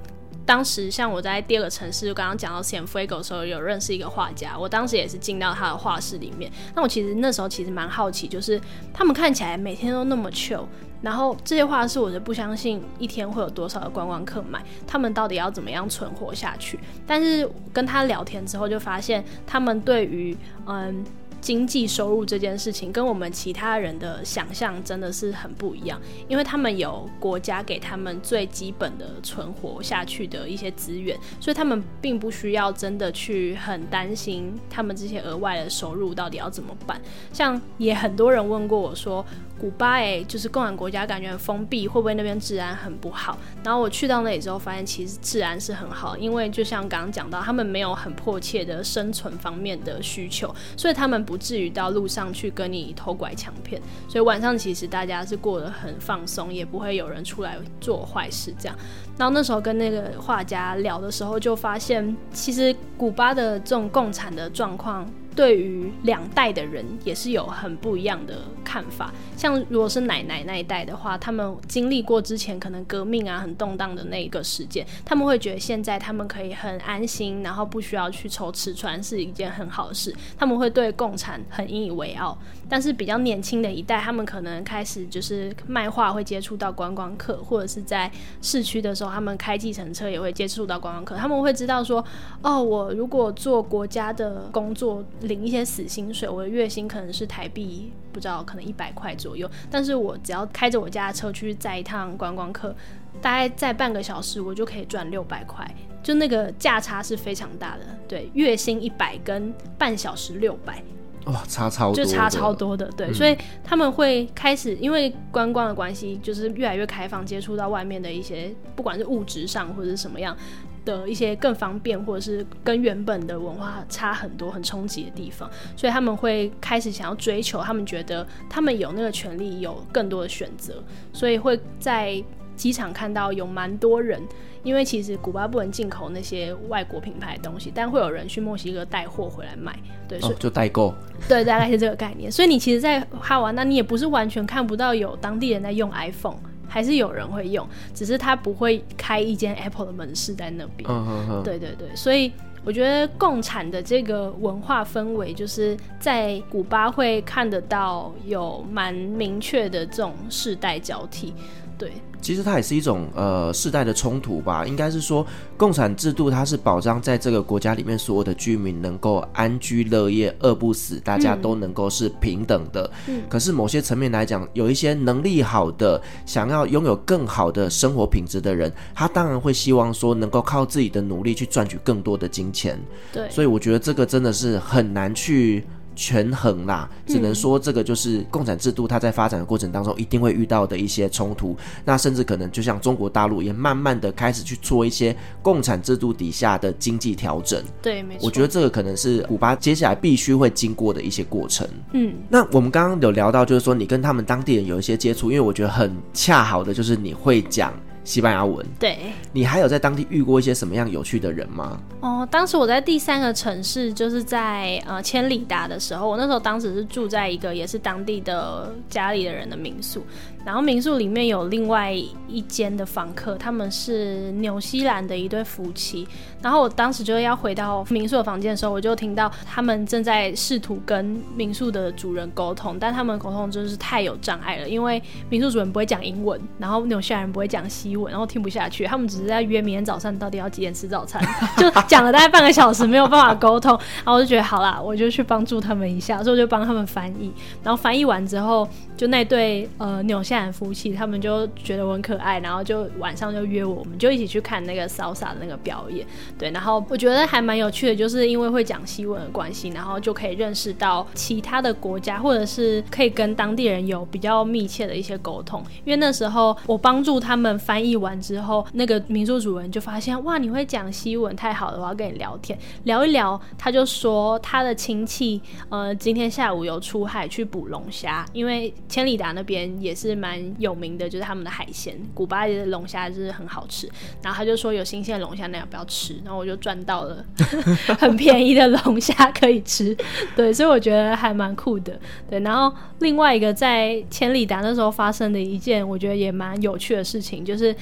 [0.44, 6.52] 当时像我在第二个城市，刚刚讲到 Cienfuegos 的时候，有认识一个画家，我当时也是进到他的画室里面。
[6.74, 8.60] 那我其实那时候其实蛮好奇，就是
[8.92, 10.68] 他们看起来每天都那么糗。
[11.02, 16.78] 然后这些话是我就不相信一天会有多少的观光客买，他们到底要怎么样存活下去？
[17.07, 21.04] 但是跟他聊天之后，就发现他们对于嗯。
[21.40, 36.98] 经济收入这件事情跟我们其他人的想象真的是很不一样，因为他们有国家给他们最基本的存活下去的一些资源，所以他们并不需要真的去很担心他们这些额外的收入到底要怎么办。
[37.30, 39.22] 像也很多人问过我说，
[39.58, 43.38] 古巴哎，就是共产国家，感觉很封闭，会不会那边治安很不好？
[43.62, 53.80] 然后我去到那里之后，发现其实治安是很好，因为就像刚刚讲到，他们没有很迫切的生存方面的需求，所以他们不至于到路上去跟你偷拐抢骗。
[54.08, 58.76] 所以晚上其实大家是过得很放松，也不会有人出来做坏事这样。
[59.16, 65.08] 然后那时候跟那个画家聊的时候，就发现其实古巴的这种共产的状况。
[65.36, 69.12] 对于两代的人也是有很不一样的看法。
[69.44, 80.14] 像如果是奶奶那一代的话，他们经历过之前可能革命啊很动荡的那一个时间，他们会觉得现在他们可以很安心，然后不需要去愁吃穿是一件很好的事。
[80.38, 82.38] 他们会对共产很引以为傲。
[82.66, 91.16] 但是比较年轻的一代，他们可能开始就是卖画会接触到观光客，或者是在市区的时候，他们开计程车也会接触到观光客。
[91.16, 92.02] 他们会知道说，
[92.40, 95.04] 哦，我如果做国家的工作。
[95.20, 99.50] 领一些死薪水，我的月薪可能是台币不知道，可能一百块左右。
[99.68, 102.72] 但是我只要开着我家的车去载一趟观光客，
[103.20, 105.68] 大概载半个小时，我就可以赚六百块，
[106.03, 107.81] 就那个价差是非常大的。
[108.07, 110.81] 对，月薪一百跟半小时六百，
[111.24, 112.88] 哇，差超多，就差超多的。
[112.92, 120.37] 对，嗯、所以他们会开始因为观光的关系，就是越来越开放，接触到外面的一些，不管是物质上或者是什么样。
[120.85, 132.23] 的一些更方便，或者是跟原本的文化差很多、很冲击的地方，所以他们会开始想要追求，他们觉得他们有那个权利，有更多的选择，所以会在
[132.57, 134.23] 机场看到有蛮多人，
[134.62, 140.94] 因为其实古巴不能进口那些外国品牌的东西，但会有人去墨西哥带货回来卖，对，所以、哦、就代购，
[141.29, 142.31] 对，大概是这个概念。
[142.31, 146.37] 所以你其实，在哈瓦那，你也不是完全看不到有当地人在用 iPhone。
[146.74, 150.90] 还是有人会用，只是他不会开一间 Apple 的门市在那边。
[150.90, 151.42] 嗯嗯嗯。
[151.44, 152.32] 对对对，所以
[152.64, 161.32] 我觉得共产的这个文化氛围，就是在古巴会看得到有蛮明确的这种世代交替。
[161.78, 161.92] 对。
[162.24, 165.24] 其实它也是一种呃世代的冲突吧，应该是说
[165.58, 172.90] 共产制度它是保障在这个国家里面所有的居民能够安居乐业、饿不死，大家都能够是平等的。
[173.08, 173.20] 嗯。
[173.28, 182.80] 可是某些层面来讲，有一些能力好的、想要拥有更好的生活品质的人，他当然会希望说能够靠自己的努力去赚取更多的金钱。
[183.12, 183.28] 对。
[183.28, 185.62] 所以我觉得这个真的是很难去。
[185.94, 191.57] 权衡啦，只能说这个就是共产制度，它在发展的过程当中一定会遇到的一些冲突。
[191.85, 197.62] 那甚至可能就像中国大陆也慢慢的开始去做一些共产制度底下的经济调整。
[197.83, 198.26] 对，没错。
[198.26, 201.66] 我觉得这个可能是古巴接下来必须会经过的一些过程。
[201.92, 207.72] 嗯，那我们刚刚有聊到，就是说你跟他们当地人有一些接触，因为我觉得很恰好的就是你会讲。
[208.04, 208.98] 西班牙文，对，
[209.32, 211.80] 你还有在当地遇过一些什么样有趣的人吗？
[212.00, 220.04] 哦，当时我在第三个城市，就是在呃千里达的时候，我那时候当时是住在一个也是当地的家里的人的民宿。
[220.44, 221.92] 然后民宿里面有另外
[222.28, 226.07] 一间的房客，他们是纽西兰的一对夫妻。
[226.42, 238.85] 然后我当时就要回到民宿的房间的时候，我就听到他们正在试图跟民宿的主人沟通，但他们沟通真是太有障碍了，因为民宿主人不会讲英文，然后纽西兰人不会讲西文，然后听不下去。
[238.85, 241.22] 他们只是在约明天早上到底要几点吃早餐，
[241.57, 243.72] 就讲了大概半个小时，没有办法沟通。
[244.04, 247.33] 然后我就觉得好啦，我就去帮助他们一下，所以我就帮他们翻译。
[247.62, 256.07] 然后翻译完之后，就那对呃纽西兰夫妻，他们就觉得我很可爱，然后就晚上就约我，我们就一起去看那个 salsa 的那个表演。
[256.38, 265.62] 对，然后我觉得还蛮有趣的，就是因为会讲西文的关系，然后就可以认识到其他的国家，或者是可以跟当地人有比较密切的一些沟通。
[265.85, 273.40] 因为那时候我帮助他们翻译完之后，那个民宿主人就发现，哇，你会讲西文，太好了，我要跟你聊天，聊一聊。
[273.59, 283.88] 他就说他的亲戚，呃，今天下午有出海去捕龙虾，因为千里达那边也是蛮有名的，就是他们的海鲜，古巴的龙虾就是很好吃。
[284.23, 286.20] 然后他就说有新鲜龙虾，那要不要吃？
[286.25, 287.25] 然后我就赚到了
[287.99, 289.97] 很便宜的龙虾可以吃，
[290.37, 291.99] 对，所以我觉得还蛮酷的。
[292.29, 297.75] 对，然后另外一个在千里达那时候发生的一件，我觉得也蛮有趣的事情，就是。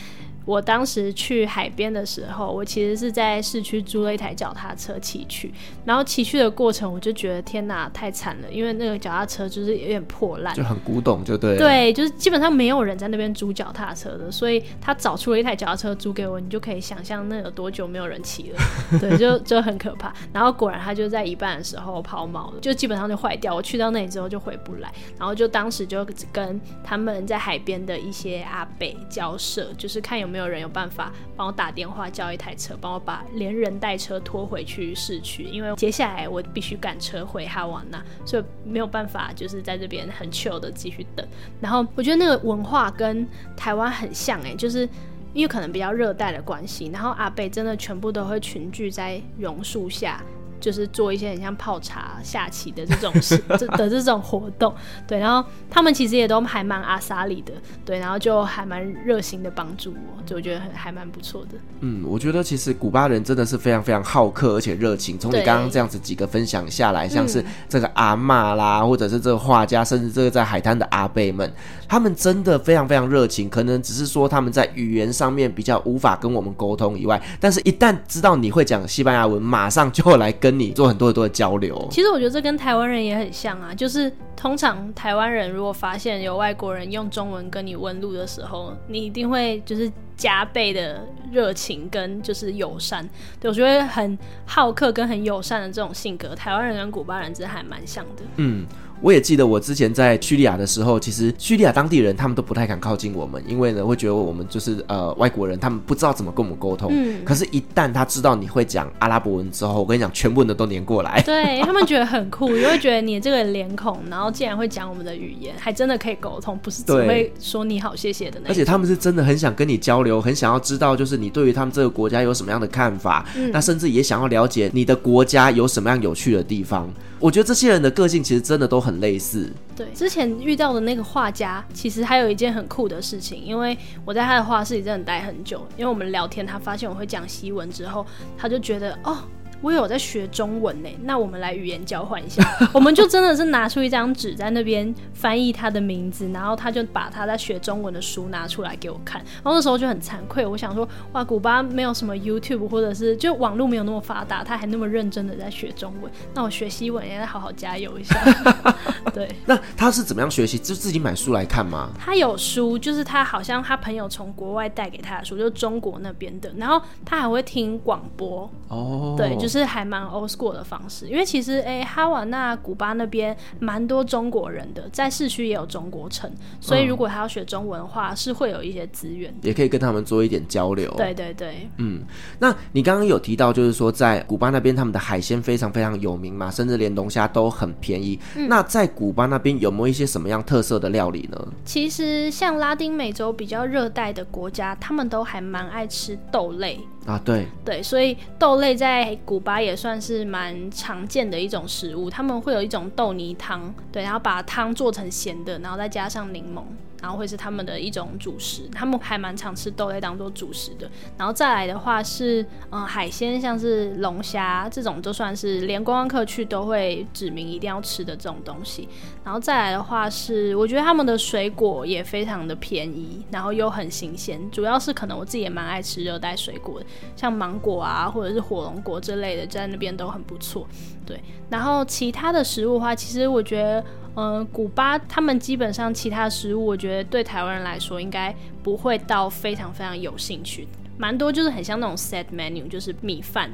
[0.45, 5.53] 我当时去海边的时候，我其实是在市区租了一台脚踏车骑去，
[5.85, 11.57] 然后骑去的过程，我就觉得天哪，太惨了，因为那个脚踏车就是有点破烂，就很古董，就对。
[11.57, 18.59] 对，就是基本上没有人在那边租脚踏车的，所以他找出了一台脚踏车租给我，你就可以想象那有多久没有人骑了，
[18.99, 20.13] 对，就就很可怕。
[20.33, 23.55] 然后果然他就在一半的时候抛锚了，就基本上就坏掉。
[23.55, 30.32] 我去到那里之后就回不来，然后就当时就跟他们在海边的一些阿北交涉，就是看有。
[30.33, 41.25] 没有人有办法帮我打电话叫一台车，帮我把连人带车拖回去市区，因为接下来我必须赶车回哈瓦那，所以没有办法就是在这边很 chill 的继续等。
[41.61, 44.89] 然后我觉得那个文化跟台湾很像哎、就是。
[45.35, 50.23] 因为可能比较热带的关系，然后阿贝真的全部都会群聚在榕树下。
[50.63, 54.73] 就是做一些很像泡茶、下棋的这种事 这的这种活动，
[55.09, 57.53] 对，然后他们其实也都还蛮阿萨里的，
[57.85, 61.59] 对，然后就还蛮热心的帮助我，就我觉得还蛮不错的。
[61.81, 65.19] 嗯，我觉得其实古巴人真的是非常非常好客，而且热情。
[65.19, 71.53] 从你刚刚这样子几个分享下来，像是这个阿嬷啦，嗯、或者是这个画家，甚至这个在海滩的阿贝们，
[71.89, 73.51] 他们真的非常非常热情。
[73.51, 80.52] 可能只是说他们在语言上面比较无法跟我们沟通以外，但是一旦知道你会讲西班牙文，马上就会来跟。
[80.53, 93.09] 跟你做很多很多的交流，其实我觉得这跟台湾人也很像啊，就是通常台湾人如果发现有外国人用中文跟你问路的时候，你一定会就是加倍的热情跟就是友善。
[93.41, 98.23] 对，我觉得很好客跟很友善的这种性格，台湾人跟古巴人真的还蛮像的。
[98.37, 98.67] 嗯。
[99.03, 106.89] 我也记得我之前在叙利亚的时候，其实叙利亚当地人他们都不太敢靠近我们，因为呢会觉得我们就是呃外国人，他们不知道怎么跟我们沟通。
[106.93, 107.25] 嗯。
[107.25, 111.21] 可是，一旦他知道你会讲阿拉伯文之后，我跟你讲，全部人都连过来。
[111.23, 118.49] 对， 他们觉得很酷，因为觉得你这个脸孔，然后竟然会讲我们的语言，还真的可以沟通，不是只会说你好谢谢的那种。
[118.49, 126.89] 而且他们是真的很想跟你交流，很想要知道就是你对于他们这个国家有什么样的看法，嗯，那甚至也想要了解你的国家有什么样有趣的地方。
[127.23, 129.49] 我觉得这些人的个性其实真的都很类似。
[129.77, 138.05] 对，之前遇到的那个画家，其实还有一件很酷的事情，因为我在他的画室里真的待很久，因为我们聊天，他发现我会讲西文之后，
[138.37, 139.19] 他就觉得哦。
[139.63, 142.43] 我有在学中文呢，那我们来语言交换一下。
[142.75, 149.23] 我们就真的是拿出一张纸在那边翻译他的名字，然后他就把他在学中文的书拿出来给我看。
[149.37, 156.11] 然后那时候就很惭愧，我想说，哇，古巴没有什么 YouTube 或者是就网络没有那么发达，他还那么认真的在学中文。
[156.35, 158.21] 那我学西文也要好好加油一下。
[159.15, 159.29] 对。
[159.47, 160.59] 那他是怎么样学习？
[160.59, 161.91] 就自己买书来看吗？
[161.99, 166.53] 他有书，就是他好像他朋友从国外带给他的书，就是中国那边的。
[166.57, 168.51] 然后他还会听广播。
[168.67, 169.15] 哦。
[169.17, 169.52] 对，就是。
[169.53, 176.31] 是还蛮 old school 的方式，因为其实诶、欸，哈瓦那古巴那边蛮多中国人的，在市区也有中国城，
[176.61, 180.91] 所以如果他要学中文的话，是会有一些资源，也可以跟他们做一点交流。
[180.97, 182.03] 对对对，嗯，
[182.39, 188.19] 那你刚刚有提到，就是说在古巴那边他们的海鲜非常非常有名嘛，甚至连龙虾都很便宜。
[188.37, 191.39] 嗯、那在古巴那边有没有一些什么样特色的料理呢？
[191.65, 196.81] 其实像拉丁美洲比较热带的国家，他们都还蛮爱吃豆类。
[197.05, 202.09] 啊，对对，所以豆类在古巴也算是蛮常见的一种食物。
[202.09, 206.63] 他们会有一种豆泥汤，对，然后把汤做成咸的，然后再加上柠檬。
[207.03, 210.89] 然后会是他们的一种主食，他们还蛮常吃豆类当做主食的。
[211.19, 218.89] 然后再来的话是，嗯，海鲜，像是龙虾这种，就算是连观光客去都会指明一定要吃的这种东西。
[219.25, 224.41] 然后再来的话是，我觉得他们的水果也非常的便宜，然后又很新鲜。
[224.53, 226.87] 主要是可能我自己也蛮爱吃热带水果的，
[227.17, 230.65] 像芒果啊，或者是火龙果之类的，在那边都很不错。
[231.05, 233.85] 对，然后其他的食物的话，其实我觉得。
[234.15, 240.69] 嗯，古巴他们基本上其他食物，我觉得对台湾人来说应该不会到非常非常有兴趣。
[240.99, 243.51] 蛮多就是很像那种 set menu，就是米饭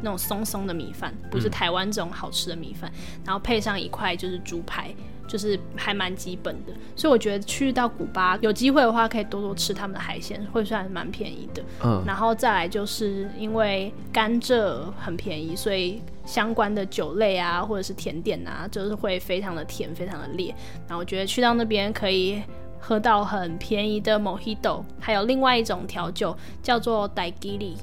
[0.00, 4.94] 那种松松的米饭，不是台湾这种好吃的米饭，嗯、然后配上一块就是猪排，
[5.28, 6.72] 就是还蛮基本的。
[6.96, 11.62] 所以我觉得去到古巴有机会的话，可以多多吃他们的海鲜，会算蛮便宜的。
[11.84, 16.02] 嗯，然后再来就是因为甘蔗很便宜，所以。
[16.28, 20.54] 相关的酒类啊，或者是甜点啊，就是会非常的甜，非常的烈。
[20.86, 22.42] 然后我觉得去到那边可以
[22.78, 27.76] 喝到很便宜的 Mojito，还有另外一种调酒叫做 Daiquiri。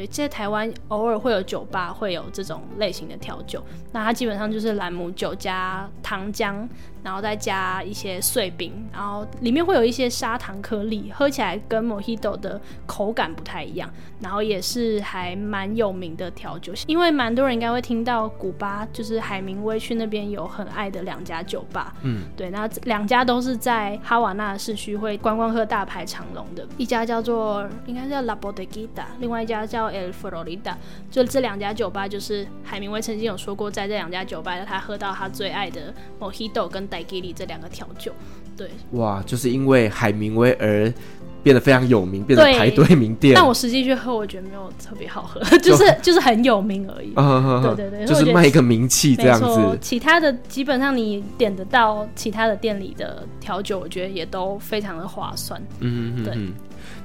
[0.00, 6.66] 对，在台湾偶尔会有酒吧会有这种类型的调酒，那它基本上就是朗姆酒加糖浆，
[7.02, 13.90] 然后再加一些碎冰，然后里面会有一些砂糖颗粒，喝起来跟 Mojito 的口感不太一样，
[14.20, 29.89] 然后也是还蛮有名的调酒，因为蛮多人应该会听到古巴就是海明威去那边有很爱的两家酒吧，嗯，对，那两家都是在哈瓦那市区会观光客大排长龙的，一家叫做应该叫 La Bodeguita，另外一家叫。
[29.90, 30.74] 叫 El Florida，
[31.10, 38.12] 就这两家酒吧，就是海明威曾经有说过，在这两家酒吧，他喝到他最爱的 Mojito 跟 Daiquiri 这两个调酒。
[38.56, 40.92] 对，哇，就是因为海明威而
[41.42, 43.34] 变得非常有名，变得排队名店。
[43.34, 47.14] 但我实际去喝，我觉得没有特别好喝， 就是就是很有名而已。
[47.74, 49.78] 对对对，就是卖一个名气这样子。
[49.80, 55.58] 其他的基本上你点得到其他的店里的调酒，我觉得也都非常的划算。
[55.78, 56.24] 嗯嗯嗯。
[56.24, 56.36] 对。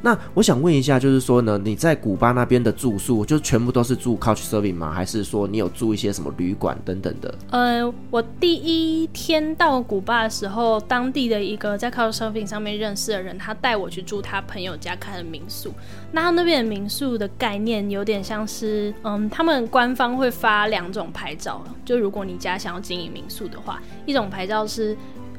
[0.01, 4.91] 那我想问一下，就是说呢，你在古巴那边的住宿，就全部都是住 Couch Surfing 吗？
[4.91, 7.33] 还是说你有住一些什么旅馆等等的？
[7.49, 15.73] 呃，我第一天到古巴的时候，当地的一个在 Couch Surfing 上面认识的人，他带我去住他朋友家开的民宿。
[16.11, 24.95] 那他那边的民宿的概念有点像是，嗯，他们官方会发两种牌照，就如果你家想要经营民宿的话，一种牌照是。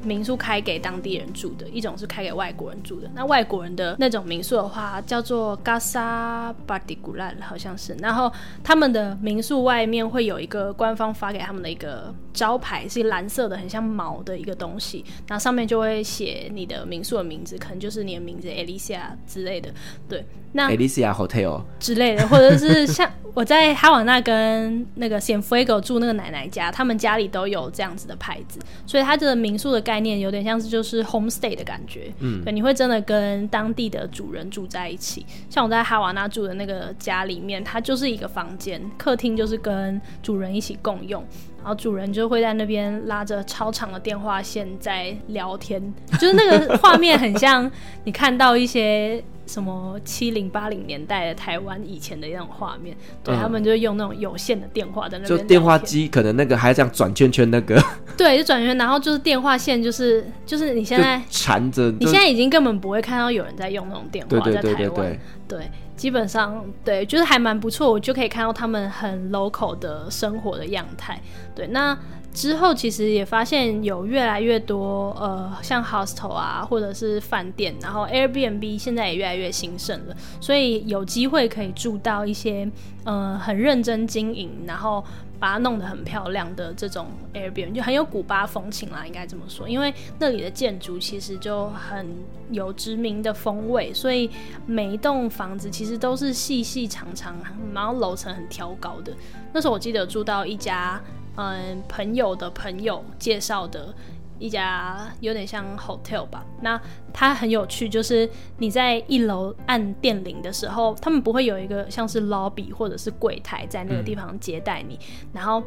[0.07, 3.09] 民宿开给当地人住的，一种是开给外国人住的。
[3.13, 7.93] 那外国人的那种民宿的话，叫做 Casa Particular，好像是。
[7.99, 8.31] 然后
[8.63, 15.03] 他们的民宿外面会有一个官方发给他们的一个招牌，是蓝色的，很像毛的一个东西。
[15.27, 19.69] 然后上面就会写你的民宿的名字，可能就是你的名字 Alicia 之类的。
[20.07, 35.25] 对，那 Alicia Hotel 之类的，或者是像我在哈瓦那跟那个 Cienfuegos 住那个奶奶家，他们家里都有这样子的牌子，所以他这个民宿的概念有点像是就是 homestay 的感觉，嗯，对，你会真的跟当地的主人住在一起。
[35.49, 41.25] 像我在哈瓦那住的那个家里面，它就是一个房间，客厅就是跟主人一起共用，
[41.57, 45.81] 然后主人就会在那边拉着超长的电话线在聊天，
[46.19, 47.69] 就是那个画面很像
[48.03, 49.23] 你看到一些。
[49.49, 52.93] 什么七零八零年代的台湾以前的那种画面，
[53.23, 57.81] 对、嗯、他们就用那种有线的电话在那边，就电话机可能那个还这样转圈圈那个，
[58.17, 71.19] 对，就转圈，然后就是电话线，就是就是你现在缠着，你现在已经根本不会看到有人在用那种电话对对对对对在台湾，对，基本上对，就是还蛮不错，我就可以看到他们很 local 的生活的样态，
[71.53, 71.97] 对，那。
[72.33, 82.69] 之后其实也发现有越来越多呃，像 hostel 啊，或者是饭店，然后 Airbnb 现在也越来越兴盛了，所以有机会可以住到一些
[83.05, 85.03] 呃很认真经营，然后
[85.39, 92.07] 把它弄得很漂亮的这种 Airbnb，就很有古巴风情啦，应该这么说，因为那里的建筑其实就很
[92.51, 94.29] 有殖民的风味，所以
[94.65, 97.35] 每一栋房子其实都是细细长长，
[97.73, 99.13] 然后楼层很挑高的。
[99.53, 101.01] 那时候我记得住到一家。
[101.39, 103.93] 嗯，朋友的朋友介绍的
[104.39, 106.45] 一家有点像 hotel 吧。
[106.61, 106.79] 那
[107.13, 114.95] 它很有趣，就是你在一楼按电铃的时候，他们不会有一个像是 lobby 或者是柜台在那个地方接待你。
[114.95, 115.61] 嗯、然后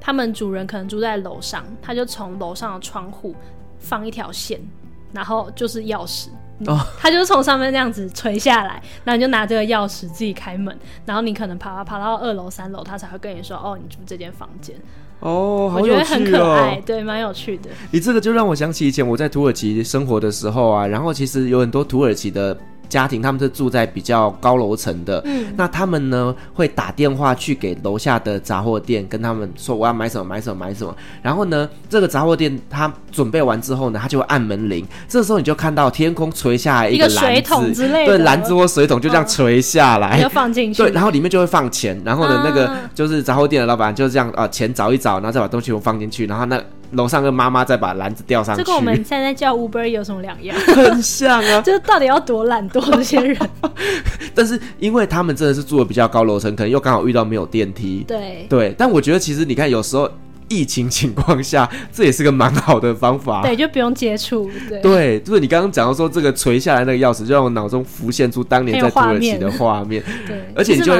[0.00, 3.34] 他们主人可能住在楼上，他就从楼上的窗户
[3.78, 4.60] 放一条线，
[5.12, 6.28] 然后就是钥匙。
[6.66, 14.76] 哦，他就从上面这样子垂下来，然后你就拿这个钥匙自己开门，然后你可能爬爬爬到二楼、三楼，他才会跟你说：“哦，你住这间房间。”
[15.22, 17.70] 哦，好有趣哦，我觉得很可爱，对，蛮有趣的。
[17.90, 22.56] 你这个就让我想起以前我在土耳其生活的时候啊，然后其实有很多土耳其的。
[22.92, 30.94] 家庭他们是住在比较高楼层的，嗯，那他们呢会打电话去给楼下的杂货店，跟他们说我要买什么买什么买什么。
[31.22, 34.86] 然后呢，这个杂货店他准备完之后呢，他就会按门铃。
[35.08, 40.82] 这时候你就看到天空垂下来一个篮子，水桶之类的，对，篮子或水桶就这样垂下来，要、哦、放进去。
[40.82, 41.98] 对，然后里面就会放钱。
[42.04, 46.26] 然后呢，那个就是杂货店的老板就这样啊、呃，钱找一找，然后再把东西都放进去。
[46.26, 46.62] 然后那。
[46.92, 50.56] 楼上跟妈妈再把篮子吊上去，这跟我们现在叫 Uber 有什么两样？
[50.66, 53.36] 很像啊， 就是到底要多懒惰这些人。
[54.34, 58.04] 但是因为他们真的是住的比较高楼层，可能又刚好遇到没有电梯。
[58.06, 60.10] 对对，但我觉得其实你看，有时候。
[60.52, 63.40] 疫情情况下， 这也是个蛮好的方法。
[63.42, 64.50] 对，就不用接触。
[64.68, 70.02] 对，对，就是你刚刚讲到说这个垂下来那个钥匙，就让我脑中浮现出当年在土耳其的画面。
[70.28, 70.92] 对，而且你就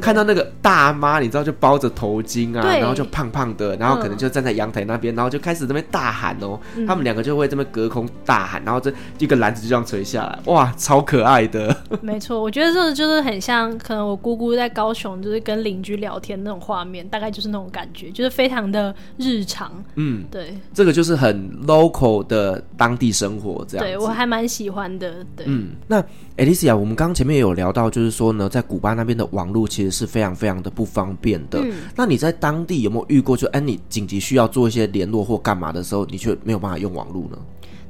[0.00, 6.58] 看到那个大妈，你知道就包着头巾啊，然后就胖胖的，然后可能就站在阳台那边，然后就开始这边大喊哦。
[6.76, 11.74] 嗯、他们两个就会这边隔空大喊，然后这一个篮子就这样垂下来，哇，超可爱的。
[12.02, 19.72] 没错，我觉得这个就是很像，可能我姑姑在高雄就是跟邻居聊天那种画面，大概就是那种感觉，就是非常的日常。
[19.96, 23.86] 嗯，对，这个就是很 local 的当地生活，这样。
[23.86, 25.24] 对，我还蛮喜欢的。
[25.36, 26.02] 对，嗯，那
[26.36, 31.60] Alicia，我们刚刚前面也有聊到，就是说呢，在古巴那边的网络其实是非常非常的不方便的。
[31.60, 37.38] 嗯，那你在当地有没有遇过，就哎，你紧急需要做一些联络或干嘛的时候，你却没有办法用网络呢？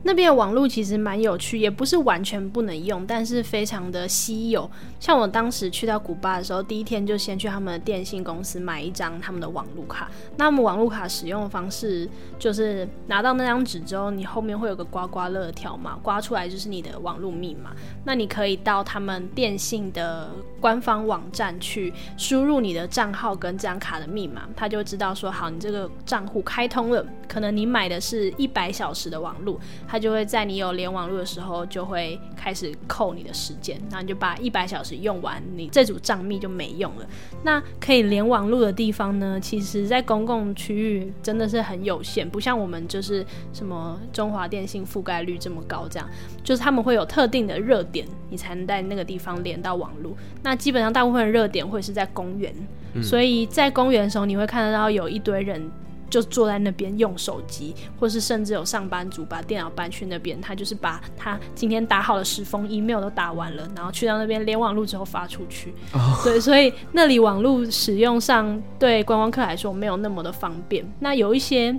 [0.05, 4.71] 那边的网络其实蛮有趣，也不是完全不能用，但是非常的稀有。
[5.01, 10.09] 像我当时去到古巴的时候，第一天就先去他们的电信公司买一张他们的网络卡。
[10.37, 17.73] 那么网络卡使用的方式就是拿到那张纸之后，你后面会有个刮刮乐条码，刮出来就是你的网络密码。
[18.05, 20.31] 那你可以到他们电信的
[20.61, 27.05] 官方网站去输入你的账号跟这张卡的密码，他就知道说好，你这个账户开通了。
[27.29, 37.07] 可能你买的是一百小时的网络，他就会在你有连网路的时候就会开始扣你的时间，然后你就把一百小时用完，你这组账密就没用了。
[37.43, 46.09] 那可以连网路的地方呢，其实在公共区域真的是很有限，不像我们就是什么中华电信覆盖率这么高，这样
[46.43, 50.17] 就是他们会有特定的热点，你才能在那个地方连到网路。
[50.43, 52.55] 那基本上大部分的热点会是在公园，
[53.03, 55.71] 所以在公园的时候，你会看得到有一堆人。
[56.11, 65.75] 就坐在那边用手机，或是甚至有上班族把电脑搬去那边，他就是把他今天打好的十封 email 都打完了，然后去到那边连网路之后发出去。
[65.93, 66.25] Oh.
[66.25, 70.85] 对，所以那里网路使用上对观光客来说没有那么的方便。
[71.01, 71.79] 那有一些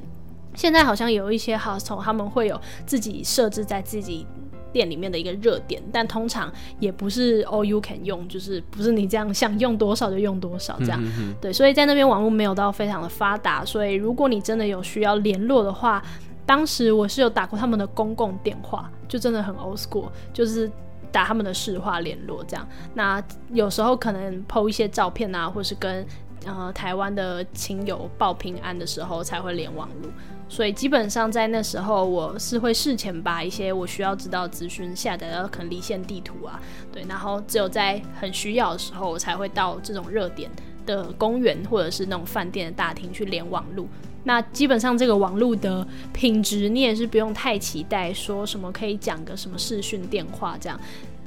[0.55, 4.25] 现在好像有一些 hostel 他们会有自己设置在自己。
[4.71, 11.01] 店里面的一个热点，但通常也不是 all you can 用，就是不是你这样想用多少就用多少这样。
[11.41, 16.01] 对，所以在那边网络没有到非常的发达，所以如果你真的有需要联络的话，
[16.45, 20.69] 当时我是有打过他们的公共电话，就真的很 old school，就是
[21.11, 22.67] 打他们的市话联络这样。
[22.93, 26.05] 那有时候可能 po 一些照片啊，或是跟
[26.45, 30.11] 呃台湾的亲友报平安的时候才会连网络。
[30.51, 36.59] 所以基本上在那时候，我是会事前把一些我需要知道资讯下载到可能离线地图啊，
[36.91, 40.49] 对，然后只有在很需要的时候，我才会到这种热点
[40.87, 43.87] 的公园或者是那种饭店的大厅去连网路。
[44.23, 50.79] 那基本上这个网路的品质，你也是不用太期待说什么可以讲个什么视讯电话这样，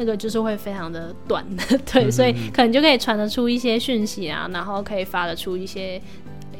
[0.03, 6.03] 那个就是会非常的短的， 对，所以可能就可以传得出一些讯息啊，然后可以发得出一些。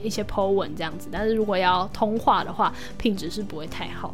[0.05, 4.13] 一些 po 文这样子，但是如果要通话的话，品质是不会太好。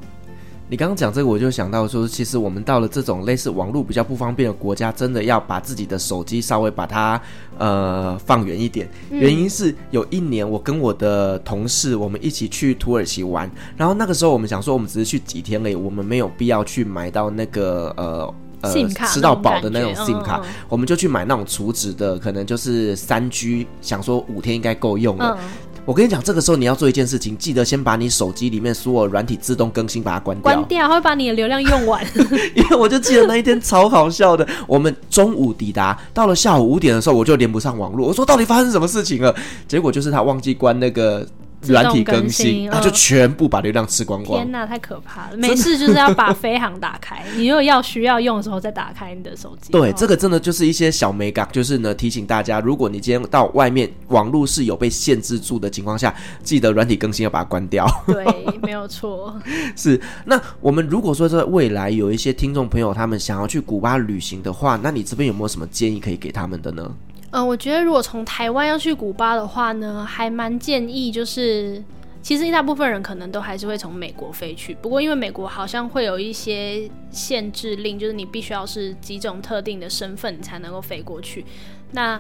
[0.69, 7.19] 你刚刚讲这个，我就想到说，其实我们到了这种类似网络比较不方便的国家，真的要把自己的手机稍微把它
[7.57, 8.87] 呃放远一点。
[9.11, 18.35] 原因是有一年我跟我的同事我们一起去土耳其玩，然后那个时候我们想说，我们只是去几天而已，我们没有必要去买到那个呃。
[18.61, 18.73] 呃，
[19.07, 25.39] 吃到饱的那种 SIM 卡，我们就去买那种储值的，可能就是三 G，想说五天应该够用了。
[25.41, 25.49] 嗯、
[25.85, 30.43] 我跟你讲，这个时候你要做一件事情，记得先把你手机里面所有软体自动更新，把它关掉。
[30.43, 32.05] 关掉，会把你的流量用完。
[32.57, 38.09] 因为我就记得那一天超好笑的，我们中午抵达，到了下午五点的时候，我就连不上网络。
[38.09, 39.35] 我说到底发生什么事情了？
[39.69, 41.27] 结果就是他忘记关那个。
[41.63, 44.41] 软体更新，它就全部把流量吃光光。
[44.41, 45.37] 天哪，太可怕了！
[45.37, 49.73] 没事就是要把飞航打开，你如果要需要用的时候再打开你的手机。
[49.73, 57.87] 对，这个真的就是一些小美感，就是呢提醒大家，如果你今天到外面网络是有被限制住的情况下，记得软体更新要把它关掉。
[58.07, 58.25] 对，
[58.63, 59.37] 没有错。
[59.75, 66.95] 是，那我们如果说在未来有一些听众朋友他们想要去古巴旅行的话，那你这边有没有什么建议可以给他们的呢？
[67.31, 71.83] 嗯，我觉得如果从台湾要去古巴的话呢，还蛮建议就是，
[72.23, 74.75] 其实一大部分人可能都还是会从美国飞去。
[74.81, 81.45] 不过因为美国好像会有一些限制令，就是你必须要是几种特定的身份才能够飞过去。
[81.93, 82.19] 那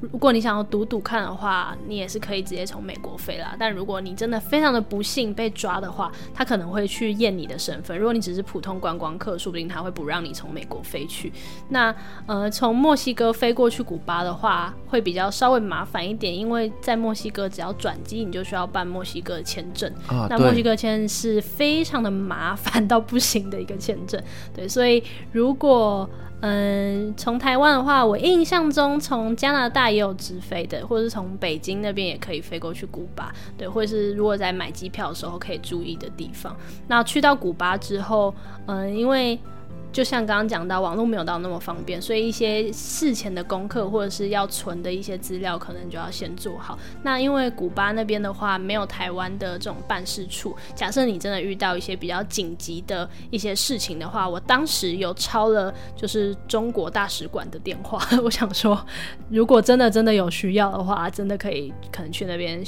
[0.00, 3.56] 如果你想要赌赌看的话，你也是可以直接从美国飞啦。
[3.58, 7.98] 但如果你真的非常的不幸被抓的话，他可能会去验你的身份。
[7.98, 11.32] 如果你只是普通观光客，说不定他会不让你从美国飞去。
[11.68, 11.94] 那
[12.26, 19.92] 呃，从墨西哥飞过去古巴的话，会比较稍微麻烦一点，因为在墨西哥只要转机，你就需要办墨西哥签证。
[20.06, 24.22] 啊，那墨西哥签是非常的麻烦到不行的一个签证。
[24.54, 26.08] 对，所以如果
[26.40, 36.56] 嗯，从台湾的话，我印象中从加拿大也有直飞的，或者是从北京那边也可以飞过去古巴，对，或者是如果在买机票的时候可以注意的地方。
[36.86, 38.34] 那去到古巴之后，
[38.66, 39.38] 嗯，因为。
[39.92, 46.78] 就像刚刚讲到，网络没有到那么方便，所以一些事前的功课或者是要存的一些资料，可能就要先做好。
[47.02, 50.54] 那因为古巴那边的话，没有台湾的这种办事处。
[50.74, 58.00] 假设你真的遇到一些比较紧急的一些事情的话，我当时有抄了就是中国大使馆的电话。
[58.22, 58.78] 我想说，
[59.30, 62.62] 如果真的真的有需要的话，真的可以可能去那边。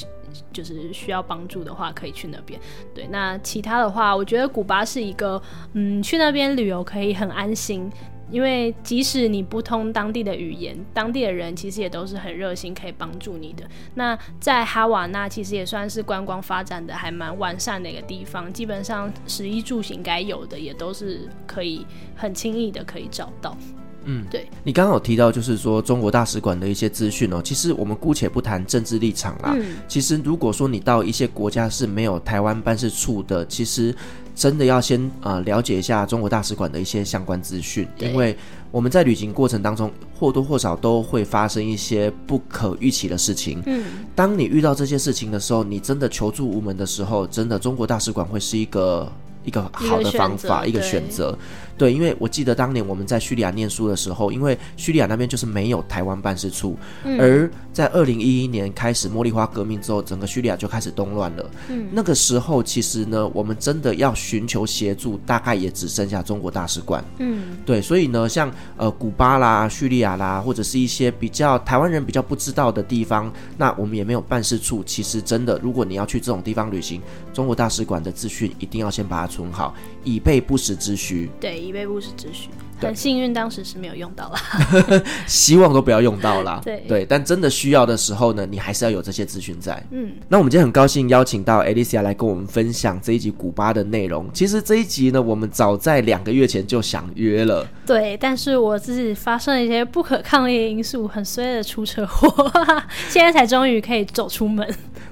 [0.53, 2.59] 就是需要帮助的话，可以去那边。
[2.95, 5.41] 对，那其他的话，我觉得古巴是一个，
[5.75, 7.91] 嗯，去那边旅游可以很安心，
[8.31, 13.65] 因为即使你不通当地的语言，当地的人其实也都是很热心，可以帮助你的。
[13.95, 23.57] 那在哈瓦那，其实也算是观光发展的还蛮完善的一个地方，基本上食衣住行该有的也都是可以很轻易的可以找到。
[24.05, 27.41] 嗯，对，你刚刚有提到，就是说中国大使馆的一些资讯哦。
[27.43, 29.55] 其实我们姑且不谈政治立场啦。
[29.57, 33.95] 嗯，其实如果说你到一些国家是没有台湾办事处的，其实
[34.35, 38.37] 真的要先呃了解一下中国大使馆的一些相关资讯，因为
[38.71, 43.63] 我们在旅行过程当中或多或少都会发生一些不可预期的事情。
[43.67, 43.85] 嗯，
[44.15, 49.13] 当你遇到这些事情的时候，你真的求助无门的时候，真的中国大使馆会是一个
[49.45, 51.37] 一个好的方法，一个选择。
[51.81, 61.51] 对，因为我记得当年我们在叙利亚念书的时候，因为叙利亚那边就是没有台湾办事处，嗯、而在二零一一年开始茉莉花革命之后，整个叙利亚就开始动乱了。
[61.71, 67.03] 嗯，那个时候其实呢，我们真的要寻求协助，大概也只剩下中国大使馆。
[67.17, 74.85] 嗯，对，所以呢，像呃古巴啦、叙利亚啦，或者是一些比较台湾人比较不知道的地方，那我们也没有办事处。
[74.85, 77.01] 其实真的，如果你要去这种地方旅行，
[77.33, 79.75] 中国大使馆的资讯一定要先把它存好，
[80.05, 81.31] 以备不时之需。
[81.41, 81.70] 对。
[81.71, 82.51] 以备不时之需，
[82.81, 84.41] 很幸运当时是没有用到啦，
[85.27, 86.61] 希望都不要用到啦。
[86.65, 89.81] 对对，但真的需要的时候呢，你还是要有这些资讯在。
[89.93, 94.29] 嗯，那我们今天很高兴邀请到 Alicia 来跟我们分享这一集古巴的内容。
[94.33, 97.67] 其实这一集呢，我们早在两个月前就想约了。
[97.87, 102.51] 对，但是我自己发生了一些不可抗力的因素，很衰的出车祸，
[103.09, 104.69] 现在才终于可以走出门。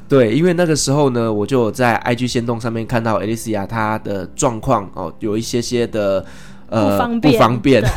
[0.08, 6.24] 对，因为那个时候呢，我就在 IG 先动上面看到 Alicia 她的状况哦，有一些些的。
[6.68, 7.90] 呃，不方便，不方便，对，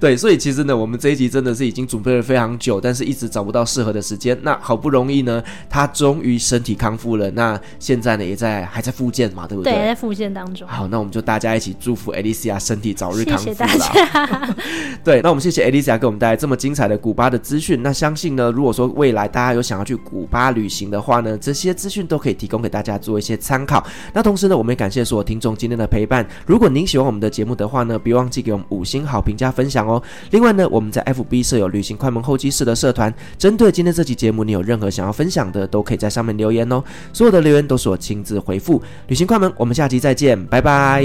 [0.10, 4.36] 对，所以其实呢，我们这一集真的是已经准备了非常久，但是一直找不到适合的时间。
[4.42, 7.30] 那好不容易呢，他终于身体康复了。
[7.30, 9.72] 那现在呢，也在还在复健嘛，对不对？
[9.72, 10.66] 对，在复健当中。
[10.66, 13.54] 好，那我们就大家一起祝福 Alicia 身体早日康复啦。
[13.54, 14.54] 谢谢大家。
[15.04, 17.82] 对，那我们谢谢 Alicia 给我们带来这么精彩的古巴的资讯。
[17.82, 23.86] 那相信呢，如果说未来大家有想要去古巴旅行的话呢，这些资讯都可以提供给大家做一些参考。
[24.12, 26.26] 那同时呢，我们也感谢所有听众今天的陪伴。
[26.46, 28.88] 如果您喜欢我们的节目的话呢，别忘记给我们五。
[28.88, 30.02] 星好评加分享哦！
[30.30, 36.82] 另外呢，我们在 FB 设有旅行快门候机室的社团，针对今天这期节目，你有任何想要分享的，都可以在上面留言哦。
[37.12, 38.82] 所有的留言都是我亲自回复。
[39.08, 41.04] 旅行快门，我们下期再见，拜拜，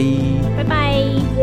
[0.56, 1.43] 拜拜。